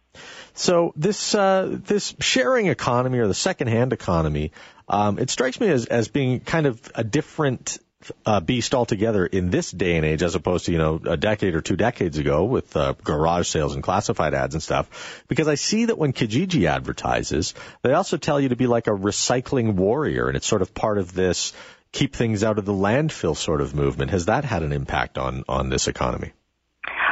[0.52, 4.52] So this uh, this sharing economy or the secondhand economy,
[4.86, 7.78] um, it strikes me as as being kind of a different
[8.24, 11.54] uh, beast altogether in this day and age, as opposed to you know a decade
[11.54, 15.24] or two decades ago with uh, garage sales and classified ads and stuff.
[15.28, 18.90] Because I see that when Kijiji advertises, they also tell you to be like a
[18.92, 21.52] recycling warrior, and it's sort of part of this
[21.90, 24.10] keep things out of the landfill sort of movement.
[24.10, 26.32] Has that had an impact on on this economy?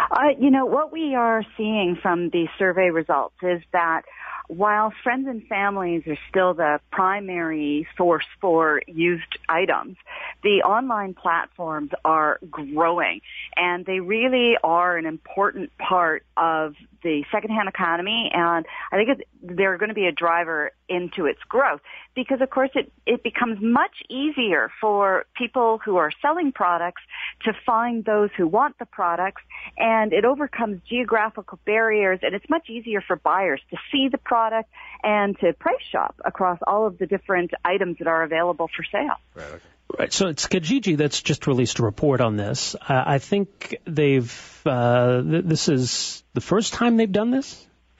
[0.09, 4.03] Uh, you know what we are seeing from the survey results is that
[4.49, 9.97] while friends and families are still the primary source for used items,
[10.43, 13.21] the online platforms are growing.
[13.57, 18.31] And they really are an important part of the secondhand economy.
[18.33, 21.81] And I think they're going to be a driver into its growth
[22.15, 27.03] because of course it, it becomes much easier for people who are selling products
[27.45, 29.43] to find those who want the products.
[29.77, 34.71] And it overcomes geographical barriers and it's much easier for buyers to see the product
[35.03, 39.19] and to price shop across all of the different items that are available for sale.
[39.35, 39.65] Right, okay.
[39.99, 40.13] Right.
[40.13, 42.75] So it's Kijiji that's just released a report on this.
[42.75, 44.63] Uh, I think they've.
[44.67, 47.49] Uh, th- this is the first time they've done this.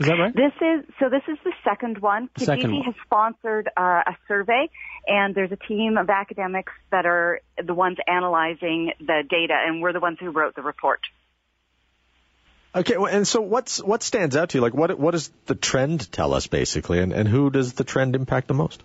[0.01, 0.35] Is that right?
[0.35, 1.09] This is so.
[1.09, 2.29] This is the second one.
[2.37, 2.83] Kijiji Second one.
[2.83, 4.69] has sponsored uh, a survey,
[5.07, 9.95] and there's a team of academics that are the ones analyzing the data, and we're
[9.95, 11.01] the ones who wrote the report.
[12.77, 14.63] Okay, well, and so what's what stands out to you?
[14.63, 18.15] Like, what what does the trend tell us basically, and and who does the trend
[18.15, 18.83] impact the most?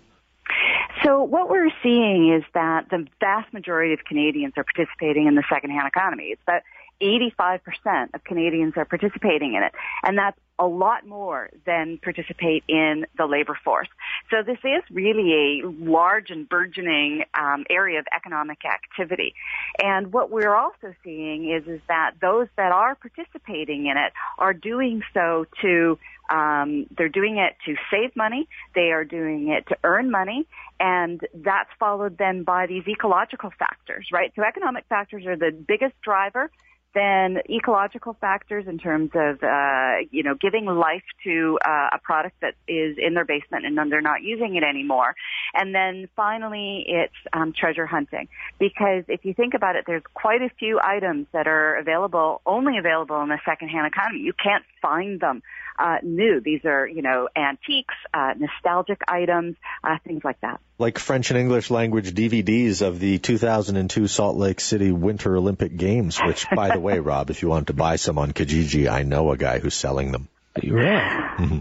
[1.04, 5.42] So what we're seeing is that the vast majority of Canadians are participating in the
[5.52, 6.28] secondhand economy.
[6.32, 6.62] It's about
[7.02, 9.72] 85% of Canadians are participating in it.
[10.02, 13.88] And that's a lot more than participate in the labor force.
[14.30, 19.34] So this is really a large and burgeoning um, area of economic activity.
[19.82, 24.54] And what we're also seeing is, is that those that are participating in it are
[24.54, 25.98] doing so to
[26.30, 28.48] um, they're doing it to save money.
[28.74, 30.46] They are doing it to earn money,
[30.80, 34.32] and that's followed then by these ecological factors, right?
[34.34, 36.50] So economic factors are the biggest driver.
[36.94, 42.36] Then ecological factors in terms of, uh, you know, giving life to uh, a product
[42.40, 45.14] that is in their basement and then they're not using it anymore.
[45.54, 48.28] And then finally, it's um, treasure hunting.
[48.58, 52.78] Because if you think about it, there's quite a few items that are available, only
[52.78, 54.20] available in the secondhand economy.
[54.20, 55.42] You can't find them
[55.78, 56.40] uh, new.
[56.40, 60.60] These are, you know, antiques, uh, nostalgic items, uh, things like that.
[60.82, 66.18] Like French and English language DVDs of the 2002 Salt Lake City Winter Olympic Games,
[66.18, 69.30] which, by the way, Rob, if you want to buy some on Kijiji, I know
[69.30, 70.26] a guy who's selling them.
[70.60, 70.84] Really?
[70.84, 71.58] Mm-hmm.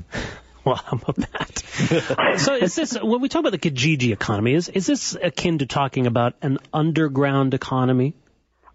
[0.66, 2.40] Well, how about that?
[2.40, 5.68] so is this, when we talk about the Kijiji economy, is, is this akin to
[5.68, 8.16] talking about an underground economy?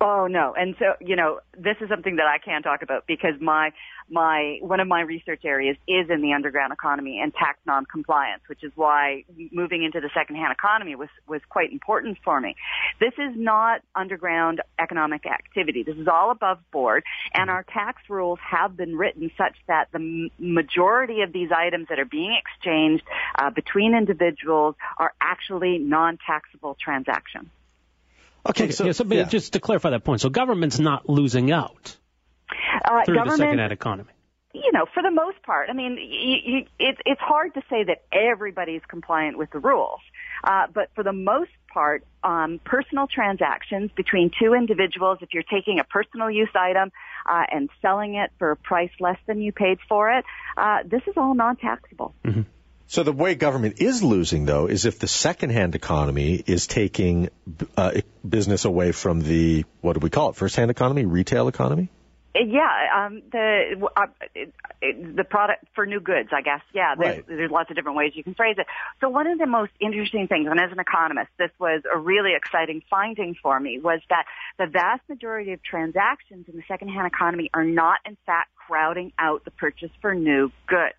[0.00, 0.54] Oh no.
[0.56, 3.72] And so, you know, this is something that I can't talk about because my,
[4.11, 8.62] my, one of my research areas is in the underground economy and tax non-compliance, which
[8.62, 12.55] is why moving into the secondhand economy was, was quite important for me.
[13.01, 15.83] This is not underground economic activity.
[15.83, 20.31] This is all above board and our tax rules have been written such that the
[20.38, 23.05] majority of these items that are being exchanged
[23.38, 27.49] uh, between individuals are actually non-taxable transactions.
[28.49, 29.25] Okay, so, yeah, so yeah.
[29.25, 31.97] just to clarify that point, so government's not losing out
[32.85, 34.11] Uh, through the government, secondhand economy.
[34.54, 37.85] you know, for the most part, I mean, y y it's it's hard to say
[37.85, 40.00] that everybody's compliant with the rules,
[40.44, 45.78] uh, but for the most part, um, personal transactions between two individuals, if you're taking
[45.78, 46.90] a personal use item
[47.26, 50.24] uh, and selling it for a price less than you paid for it,
[50.56, 52.14] uh, this is all non-taxable.
[52.88, 57.30] So the way government is losing, though, is if the secondhand economy is taking
[57.76, 60.37] uh, business away from the what do we call it?
[60.37, 61.90] First-hand economy, retail economy.
[62.38, 66.61] Yeah, um, the uh, it, it, the product for new goods, I guess.
[66.75, 67.27] Yeah, there's, Right.
[67.27, 68.66] there's lots of different ways you can phrase it.
[69.01, 72.35] So one of the most interesting things, and as an economist, this was a really
[72.35, 74.27] exciting finding for me, was that
[74.59, 79.44] the vast majority of transactions in the secondhand economy are not, in fact, crowding out
[79.44, 80.94] the purchase for new goods.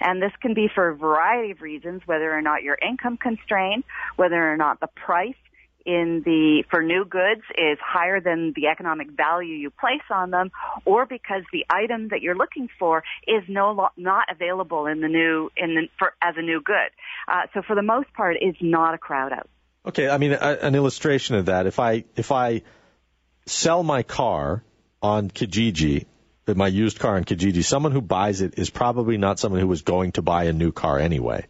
[0.00, 3.84] And this can be for a variety of reasons, whether or not you're income constrained,
[4.16, 5.34] whether or not the price
[5.84, 10.50] in the for new goods is higher than the economic value you place on them
[10.84, 15.50] or because the item that you're looking for is no not available in the new
[15.56, 16.90] in the for as a new good
[17.28, 19.48] uh, so for the most part it's not a crowd out
[19.84, 21.66] Okay, I mean a, an illustration of that.
[21.66, 22.62] If I if I
[23.46, 24.62] sell my car
[25.02, 26.06] on Kijiji,
[26.46, 29.82] my used car on Kijiji, someone who buys it is probably not someone who was
[29.82, 31.46] going to buy a new car anyway.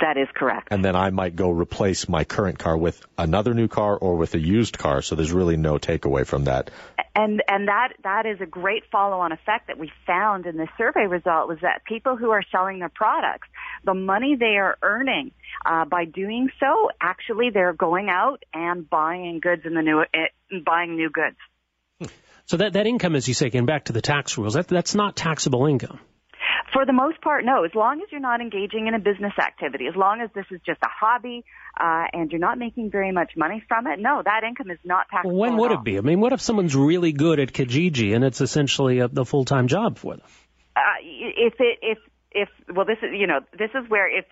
[0.00, 0.68] That is correct.
[0.70, 4.34] And then I might go replace my current car with another new car or with
[4.34, 5.02] a used car.
[5.02, 6.70] So there's really no takeaway from that.
[7.14, 11.06] And and that that is a great follow-on effect that we found in the survey
[11.06, 13.48] result was that people who are selling their products,
[13.84, 15.32] the money they are earning
[15.66, 20.58] uh, by doing so, actually they're going out and buying goods in the new uh,
[20.64, 21.36] buying new goods.
[22.46, 24.94] So that that income, as you say, again back to the tax rules, that that's
[24.94, 26.00] not taxable income.
[26.72, 27.64] For the most part, no.
[27.64, 30.60] As long as you're not engaging in a business activity, as long as this is
[30.64, 31.44] just a hobby
[31.78, 35.06] uh, and you're not making very much money from it, no, that income is not
[35.10, 35.36] taxable.
[35.36, 35.98] When would it be?
[35.98, 39.44] I mean, what if someone's really good at Kijiji and it's essentially a, the full
[39.44, 40.26] time job for them?
[40.76, 41.98] Uh, if it if
[42.30, 44.24] if well, this is you know this is where if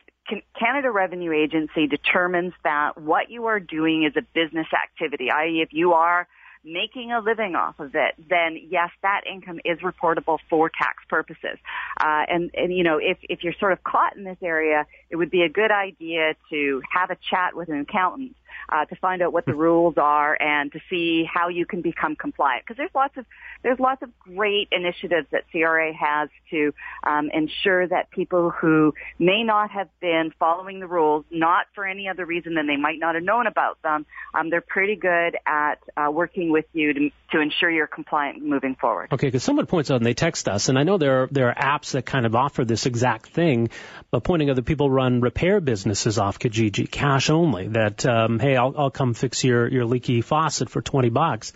[0.58, 5.70] Canada Revenue Agency determines that what you are doing is a business activity, i.e., if
[5.72, 6.28] you are
[6.64, 11.58] making a living off of it, then yes, that income is reportable for tax purposes.
[12.00, 15.16] Uh, and, and, you know, if, if you're sort of caught in this area, it
[15.16, 18.34] would be a good idea to have a chat with an accountant
[18.68, 22.16] uh, to find out what the rules are and to see how you can become
[22.16, 22.64] compliant.
[22.64, 23.24] Because there's lots of
[23.62, 29.42] there's lots of great initiatives that CRA has to um, ensure that people who may
[29.42, 33.14] not have been following the rules, not for any other reason than they might not
[33.14, 37.40] have known about them, um, they're pretty good at uh, working with you to, to
[37.40, 39.08] ensure you're compliant moving forward.
[39.12, 41.48] Okay, because someone points out and they text us, and I know there are, there
[41.48, 43.70] are apps that kind of offer this exact thing,
[44.10, 47.68] but pointing out that people run repair businesses off Kijiji, cash only.
[47.68, 51.52] That um, hey, I'll, I'll come fix your your leaky faucet for twenty bucks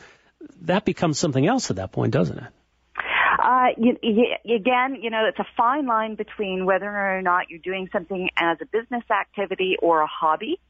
[0.63, 2.45] that becomes something else at that point, doesn't it?
[3.43, 7.59] Uh, you, you, again, you know, it's a fine line between whether or not you're
[7.59, 10.61] doing something as a business activity or a hobby.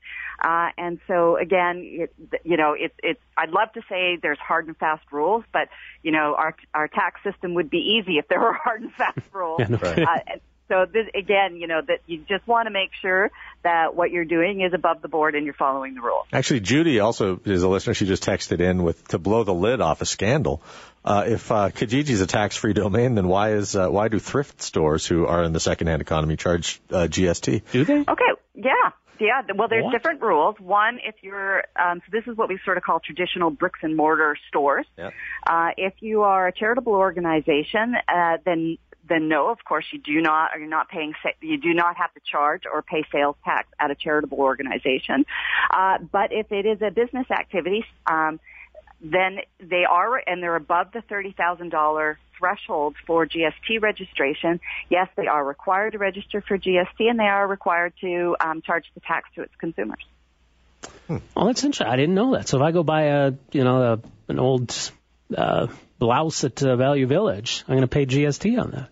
[0.42, 4.68] Uh, and so again, it, you know, it's, it's, I'd love to say there's hard
[4.68, 5.68] and fast rules, but,
[6.02, 9.20] you know, our, our tax system would be easy if there were hard and fast
[9.32, 9.60] rules.
[9.60, 10.36] yeah, no, uh,
[10.72, 13.30] so this, again, you know, that you just want to make sure
[13.62, 16.26] that what you're doing is above the board and you're following the rules.
[16.32, 17.92] Actually, Judy also is a listener.
[17.92, 20.62] She just texted in with to blow the lid off a scandal.
[21.04, 24.62] Uh, if uh, Kijiji is a tax-free domain, then why is uh, why do thrift
[24.62, 27.62] stores who are in the second-hand economy charge uh, GST?
[27.70, 28.00] Do they?
[28.00, 28.70] Okay, yeah.
[29.20, 29.92] Yeah, well, there's What?
[29.92, 30.56] different rules.
[30.58, 33.96] One, if you're, um, so this is what we sort of call traditional bricks and
[33.96, 34.86] mortar stores.
[34.98, 35.10] Yeah.
[35.46, 40.20] Uh, if you are a charitable organization, uh, then then no, of course you do
[40.20, 43.68] not, or you're not paying, you do not have to charge or pay sales tax
[43.80, 45.24] at a charitable organization.
[45.70, 48.38] Uh, but if it is a business activity, um,
[49.00, 54.60] then they are, and they're above the thirty thousand dollar threshold for GST registration.
[54.88, 58.84] Yes, they are required to register for GST, and they are required to um, charge
[58.94, 60.04] the tax to its consumers.
[61.36, 61.86] Oh, that's interesting.
[61.88, 62.48] I didn't know that.
[62.48, 64.92] So if I go buy a, you know, a, an old
[65.36, 65.66] uh,
[65.98, 68.88] blouse at uh, Value Village, I'm going to pay GST on that.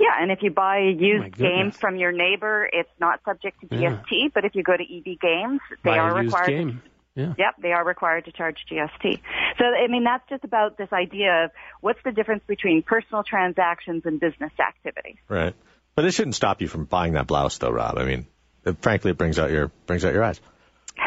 [0.00, 1.38] Yeah, and if you buy my used goodness.
[1.38, 3.98] games from your neighbor, it's not subject to Yeah.
[4.10, 4.32] GST.
[4.32, 6.46] But if you go to EB Games, they Buy are a used required.
[6.48, 6.82] game.
[7.16, 7.34] Yeah.
[7.36, 9.20] Yep, they are required to charge GST.
[9.58, 14.02] So, I mean, that's just about this idea of what's the difference between personal transactions
[14.06, 15.18] and business activity.
[15.28, 15.52] Right.
[15.96, 17.98] But it shouldn't stop you from buying that blouse, though, Rob.
[17.98, 18.28] I mean,
[18.64, 20.40] it, frankly, it brings out your brings out your eyes.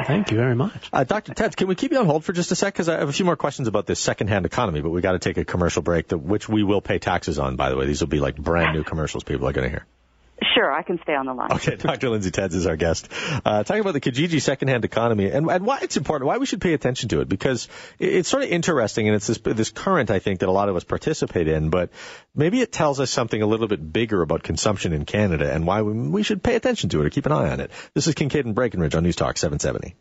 [0.05, 0.89] Thank you very much.
[0.91, 1.33] Uh, Dr.
[1.33, 2.73] Ted, can we keep you on hold for just a sec?
[2.73, 5.19] Because I have a few more questions about this secondhand economy, but we got to
[5.19, 7.85] take a commercial break, that, which we will pay taxes on, by the way.
[7.85, 9.85] These will be like brand new commercials people are going to hear.
[10.55, 11.51] Sure, I can stay on the line.
[11.53, 12.09] Okay, Dr.
[12.09, 13.07] Lindsay Tedds is our guest.
[13.45, 16.59] Uh, talking about the Kijiji secondhand economy and, and why it's important, why we should
[16.61, 17.67] pay attention to it, because
[17.99, 20.67] it- it's sort of interesting and it's this, this current, I think, that a lot
[20.67, 21.91] of us participate in, but
[22.35, 25.83] maybe it tells us something a little bit bigger about consumption in Canada and why
[25.83, 27.69] we, we should pay attention to it or keep an eye on it.
[27.93, 29.95] This is Kingkade and Breckenridge on News Talk 770.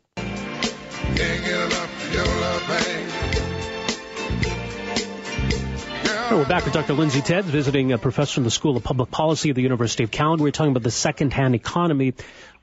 [6.31, 6.93] We're back with Dr.
[6.93, 10.13] Lindsay Tedds, visiting a professor in the School of Public Policy at the University of
[10.13, 10.45] Calgary.
[10.45, 12.15] We're talking about the second-hand economy,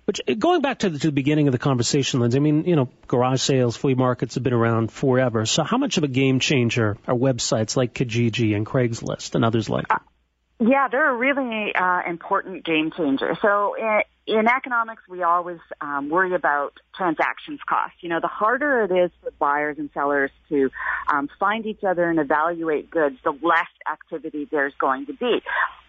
[0.06, 2.64] which, eh, going back to the, to the beginning of the conversation, Lindsay, I mean,
[2.64, 5.46] you know, garage sales, flea markets have been around forever.
[5.46, 9.70] So how much of a game changer are websites like Kijiji and Craigslist and others
[9.70, 10.66] like it?
[10.66, 13.38] Yeah, they're a really uh, important game changer.
[13.42, 17.98] So eh, in, economics, we always um, worry about transactions costs.
[18.02, 20.70] You know, the harder it is for buyers and sellers to
[21.08, 25.42] um, find each other and evaluate goods, the less activity there's going to be.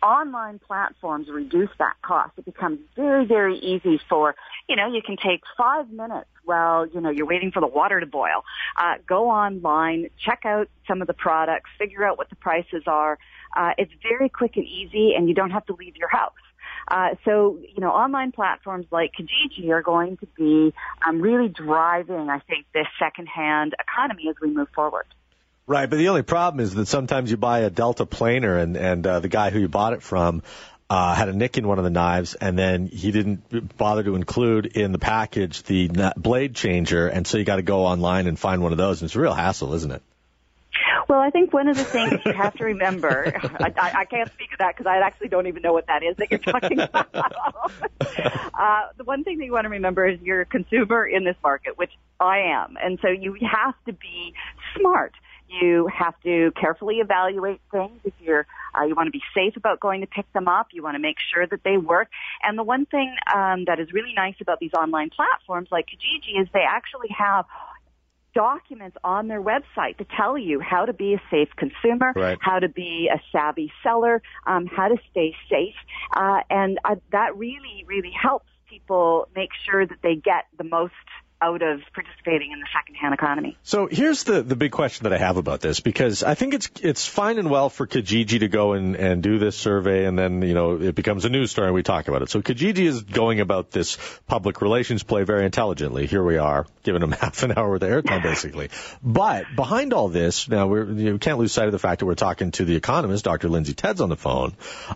[0.03, 2.31] Online platforms reduce that cost.
[2.39, 4.37] It becomes very, very easy for,
[4.69, 7.99] you know, you can take five minutes while, you know, you're waiting for the water
[7.99, 8.45] to boil.
[8.77, 13.19] Uh, go online, check out some of the products, figure out what the prices are.
[13.57, 16.33] Uh, it's very quick and easy, and you don't have to leave your house.
[16.91, 20.73] Uh, so, you know, online platforms like Kijiji are going to be
[21.07, 25.07] um, really driving, I think, this secondhand economy as we move forward.
[25.67, 29.07] Right, but the only problem is that sometimes you buy a Delta planer and and
[29.07, 30.43] uh, the guy who you bought it from
[30.89, 34.15] uh, had a nick in one of the knives, and then he didn't bother to
[34.15, 38.39] include in the package the blade changer, and so you got to go online and
[38.39, 39.03] find one of those.
[39.03, 40.03] And it's a real hassle, isn't it?
[41.09, 44.53] Well, I think one of the things you have to remember, I, I can't speak
[44.53, 47.15] of that because I actually don't even know what that is that you're talking about.
[47.15, 51.37] uh, the one thing that you want to remember is you're a consumer in this
[51.43, 52.77] market, which I am.
[52.83, 54.35] And so you have to be
[54.79, 55.15] smart.
[55.49, 58.01] You have to carefully evaluate things.
[58.05, 58.47] If you're,
[58.79, 60.69] uh, you want to be safe about going to pick them up.
[60.73, 62.09] You want to make sure that they work.
[62.43, 66.43] And the one thing um, that is really nice about these online platforms like Kijiji
[66.43, 67.47] is they actually have
[68.39, 72.39] documents on their website to tell you how to be a safe consumer, right.
[72.41, 75.75] how to be a savvy seller, um, how to stay safe,
[76.17, 80.93] uh, and uh, that really, really helps people make sure that they get the most
[81.41, 83.57] out of participating in the secondhand economy.
[83.63, 86.71] So here's the, the big question that I have about this because I think it's
[86.83, 90.43] it's fine and well for Kijiji to go and, and do this survey and then
[90.43, 92.31] you know it becomes a news story and we talk about it.
[92.31, 96.07] So Kijiji is going about this public relations play very intelligently.
[96.07, 98.71] Here we are giving them half an hour with airtime basically.
[99.03, 102.01] But behind all this, now we're, you know, we can't lose sight of the fact
[102.01, 103.49] that we're talking to the economist Dr.
[103.49, 104.55] Lindsay Tedds on the phone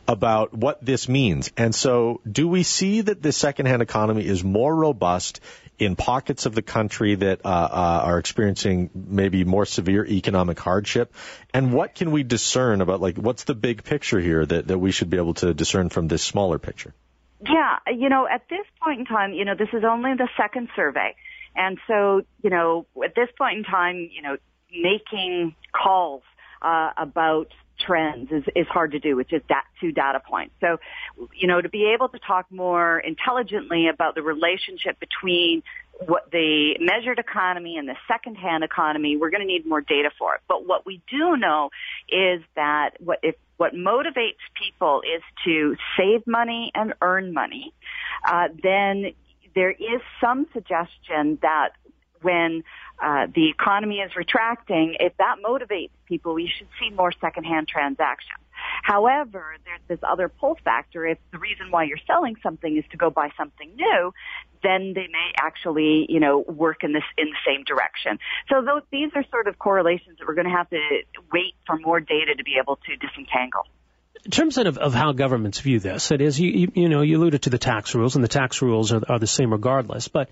[0.09, 1.51] about what this means.
[1.57, 5.41] And so do we see that the secondhand economy is more robust
[5.85, 11.15] in pockets of the country that uh, uh, are experiencing maybe more severe economic hardship?
[11.53, 14.93] And what can we discern about, like, what's the big picture here that, that we
[14.93, 16.95] should be able to discern from this smaller picture?
[17.45, 20.69] Yeah, you know, at this point in time, you know, this is only the second
[20.77, 21.15] survey.
[21.57, 24.37] And so, you know, at this point in time, you know,
[24.71, 26.23] making calls
[26.63, 27.49] uh, about
[27.85, 30.55] trends is, is hard to do with just that two data points.
[30.61, 30.79] So,
[31.35, 35.63] you know, to be able to talk more intelligently about the relationship between
[36.07, 40.35] what the measured economy and the secondhand economy, we're going to need more data for
[40.35, 40.41] it.
[40.49, 41.71] But what we do know
[42.09, 47.73] is that what if what motivates people is to save money and earn money,
[48.27, 49.13] uh, then
[49.55, 51.71] there is some suggestion that
[52.23, 52.65] when
[53.03, 58.39] uh, the economy is retracting, if that motivates people, we should see more secondhand transactions.
[58.83, 61.05] However, there's this other pull factor.
[61.07, 64.13] If the reason why you're selling something is to go buy something new,
[64.63, 68.19] then they may actually, you know, work in this in the same direction.
[68.49, 70.79] So those, these are sort of correlations that we're going to have to
[71.33, 73.67] wait for more data to be able to disentangle.
[74.25, 77.19] In terms of, of how governments view this, it is you, you, you know you
[77.19, 80.07] alluded to the tax rules, and the tax rules are, are the same regardless.
[80.07, 80.29] But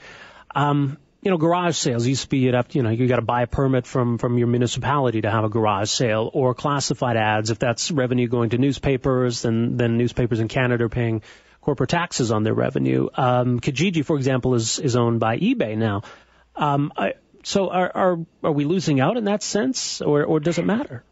[0.54, 3.22] um, you know, garage sales used to be it up, you know, you got to
[3.22, 7.50] buy a permit from, from your municipality to have a garage sale or classified ads.
[7.50, 11.22] If that's revenue going to newspapers, then, then newspapers in Canada are paying
[11.60, 13.08] corporate taxes on their revenue.
[13.14, 16.02] Um, Kijiji, for example, is, is owned by eBay now.
[16.56, 20.58] Um, I, so are, are, are we losing out in that sense or, or does
[20.58, 21.04] it matter?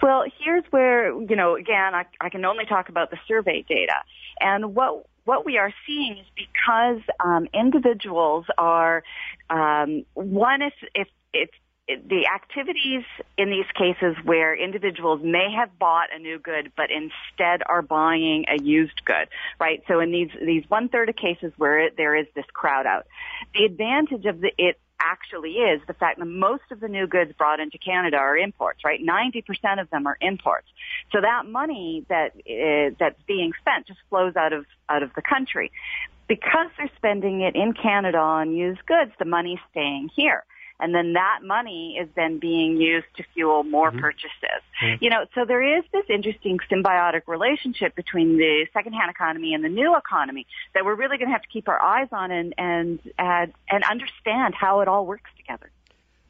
[0.00, 3.94] Well, here's where, you know, again, I, I can only talk about the survey data.
[4.40, 9.04] And what what we are seeing is because um, individuals are
[9.50, 11.50] um, one if if if
[11.88, 13.02] the activities
[13.36, 18.44] in these cases where individuals may have bought a new good but instead are buying
[18.48, 19.28] a used good,
[19.58, 19.82] right?
[19.88, 23.06] So in these these one third of cases where there is this crowd out,
[23.54, 27.32] the advantage of the, it actually is the fact that most of the new goods
[27.36, 29.00] brought into Canada are imports, right?
[29.00, 30.66] 90% of them are imports.
[31.10, 35.22] So that money that uh, that's being spent just flows out of out of the
[35.22, 35.72] country.
[36.30, 40.44] Because they're spending it in Canada on used goods, the money's staying here
[40.80, 44.00] and then that money is then being used to fuel more mm-hmm.
[44.00, 44.62] purchases.
[44.82, 45.04] Mm-hmm.
[45.04, 49.68] You know, so there is this interesting symbiotic relationship between the secondhand economy and the
[49.68, 53.00] new economy that we're really going to have to keep our eyes on and and
[53.18, 55.70] and, and understand how it all works together.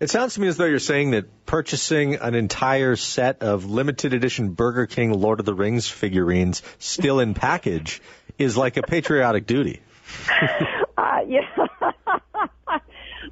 [0.01, 4.15] It sounds to me as though you're saying that purchasing an entire set of limited
[4.15, 8.01] edition Burger King Lord of the Rings figurines still in package
[8.39, 9.83] is like a patriotic duty.
[10.99, 11.41] Uh, yeah.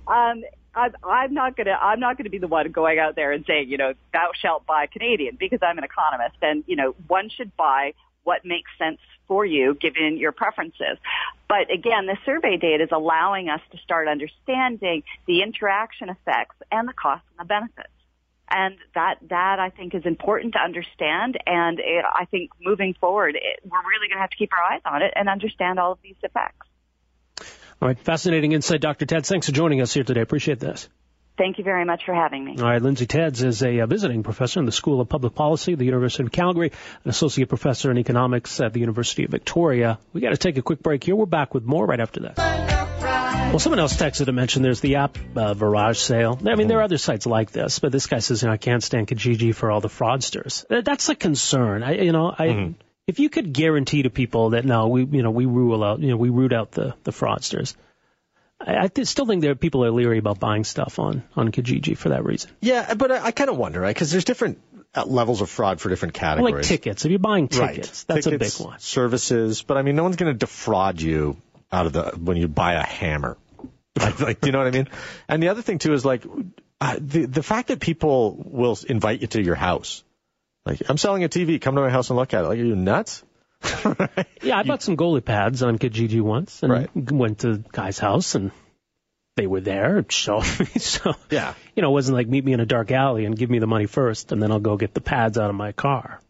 [0.07, 0.43] um,
[0.75, 3.69] I'm, I'm not gonna I'm not gonna be the one going out there and saying
[3.69, 7.57] you know thou shalt buy Canadian because I'm an economist and you know one should
[7.57, 7.95] buy
[8.29, 10.99] what makes sense for you given your preferences.
[11.49, 16.87] But again, the survey data is allowing us to start understanding the interaction effects and
[16.87, 17.89] the costs and the benefits.
[18.51, 21.39] And that, that I think is important to understand.
[21.47, 24.75] And it, I think moving forward, it, we're really going to have to keep our
[24.75, 26.68] eyes on it and understand all of these effects.
[27.81, 29.07] All right, fascinating insight, Dr.
[29.07, 29.29] Tedds.
[29.29, 30.21] Thanks for joining us here today.
[30.21, 30.89] Appreciate this.
[31.37, 32.57] Thank you very much for having me.
[32.59, 35.75] All right, Lindsay Tedds is a, a, visiting professor in the School of Public Policy
[35.75, 36.73] at the University of Calgary,
[37.05, 40.01] an associate professor in economics at the University of Victoria.
[40.13, 41.15] We got to take a quick break here.
[41.15, 42.35] We're back with more right after this.
[42.37, 46.47] Well, someone else texted to mention there's the app uh, VarageSale.
[46.47, 48.57] I mean, there are other sites like this, but this guy says, you know, I
[48.57, 50.65] can't stand Kijiji for all the fraudsters.
[50.85, 51.85] That's a concern.
[51.85, 52.73] I, you know, I, mm-hmm.
[53.09, 56.11] If you could guarantee to people that no, we, you know, we rule out, you
[56.11, 57.75] know, we root out the, the fraudsters.
[58.61, 61.51] I, I th- still think there are people are leery about buying stuff on, on
[61.51, 62.51] Kijiji for that reason.
[62.61, 63.95] Yeah, but I, I kind of wonder, right?
[63.95, 64.61] Because there's different
[64.95, 66.55] uh, levels of fraud for different categories.
[66.55, 67.07] Like tickets.
[67.07, 68.05] If you're buying tickets, right.
[68.09, 68.79] that's tickets, a big one.
[68.79, 71.39] Services, but I mean, no one's going to defraud you
[71.73, 73.39] out of the when you buy a hammer.
[73.99, 74.89] like, like, you know what I mean?
[75.29, 76.25] And the other thing too is like
[76.79, 80.05] uh, the the fact that people will invite you to your house.
[80.65, 81.61] Like, I'm selling a TV.
[81.61, 82.49] Come to my house and look at it.
[82.49, 83.23] Like, are you nuts?
[83.85, 84.27] right?
[84.43, 86.91] Yeah, I bought some goalie pads on Kijiji once, and right.
[86.95, 88.53] went to guy's house, and
[89.37, 90.67] they were there, and showed me.
[90.79, 93.51] So, yeah, you know, it wasn't like meet me in a dark alley and give
[93.51, 96.21] me the money first, and then I'll go get the pads out of my car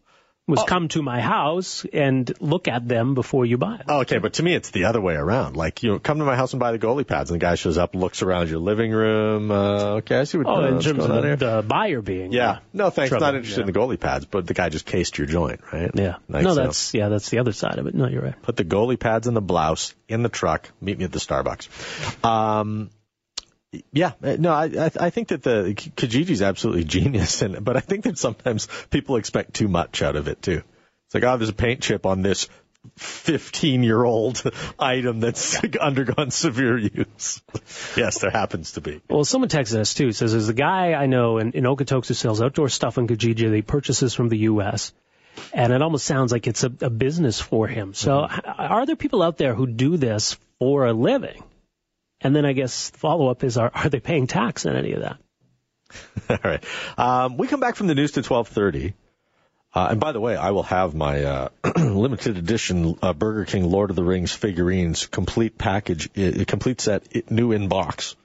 [0.49, 0.65] was oh.
[0.65, 3.85] come to my house and look at them before you buy them.
[4.01, 5.55] okay, but to me it's the other way around.
[5.55, 7.55] Like you know, come to my house and buy the goalie pads, and the guy
[7.55, 9.51] shows up, looks around your living room.
[9.51, 10.47] Uh, okay, I see what.
[10.47, 12.31] Oh, uh, in terms of the, the, buyer being.
[12.31, 13.09] Yeah, uh, no thanks.
[13.09, 13.25] Trouble.
[13.25, 13.67] Not interested yeah.
[13.67, 15.91] in the goalie pads, but the guy just cased your joint, right?
[15.93, 16.15] Yeah.
[16.27, 17.93] Nice no, that's yeah, that's the other side of it.
[17.93, 18.41] No, you're right.
[18.41, 20.69] Put the goalie pads in the blouse in the truck.
[20.81, 22.25] Meet me at the Starbucks.
[22.25, 22.89] Um,
[23.91, 28.05] yeah, uh, no, I I think that the Kijiji's absolutely genius, and but I think
[28.05, 30.63] that sometimes people expect too much out of it too.
[31.07, 32.47] It's like, oh, there's a paint chip on this
[32.97, 34.41] 15 year old
[34.79, 37.41] item that's undergone severe use.
[37.95, 39.01] yes, there happens to be.
[39.09, 40.11] Well, someone texted us too.
[40.11, 43.53] Says there's a guy I know in, in Okotoks who sells outdoor stuff in Kijiji
[43.53, 44.93] he purchases from the U.S.
[45.53, 47.93] And it almost sounds like it's a, a business for him.
[47.93, 48.49] So mm-hmm.
[48.57, 51.43] are there people out there who do this for a living?
[52.21, 55.01] And then I guess follow up is are, are they paying tax on any of
[55.01, 55.17] that?
[56.29, 56.63] All right.
[56.97, 58.93] Um, we come back from the news to 1230.
[59.73, 63.69] Uh, and by the way, I will have my uh, limited edition uh, Burger King
[63.69, 68.15] Lord of the Rings figurines complete package, uh, complete set, new in box.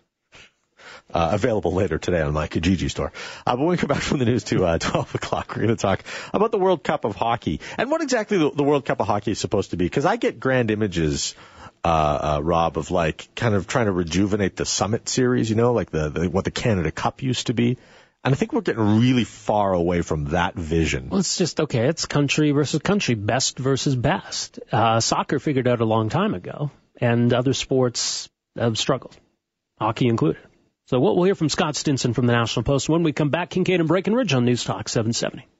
[1.12, 3.12] Uh, available later today on my Kijiji store.
[3.46, 5.68] Uh, but when we come back from the news to uh, 12 o'clock, we're going
[5.68, 9.00] to talk about the World Cup of Hockey and what exactly the, the World Cup
[9.00, 9.84] of Hockey is supposed to be.
[9.84, 11.34] Because I get grand images,
[11.84, 15.72] uh, uh, Rob, of like kind of trying to rejuvenate the Summit Series, you know,
[15.72, 17.76] like the, the what the Canada Cup used to be.
[18.24, 21.10] And I think we're getting really far away from that vision.
[21.10, 24.60] Well, it's just, okay, it's country versus country, best versus best.
[24.72, 29.14] Uh, soccer figured out a long time ago, and other sports have struggled,
[29.78, 30.40] hockey included.
[30.86, 33.50] So we'll, we'll hear from Scott Stinson from the National Post when we come back.
[33.50, 35.46] Kingkade and Breckenridge on News Talk 770.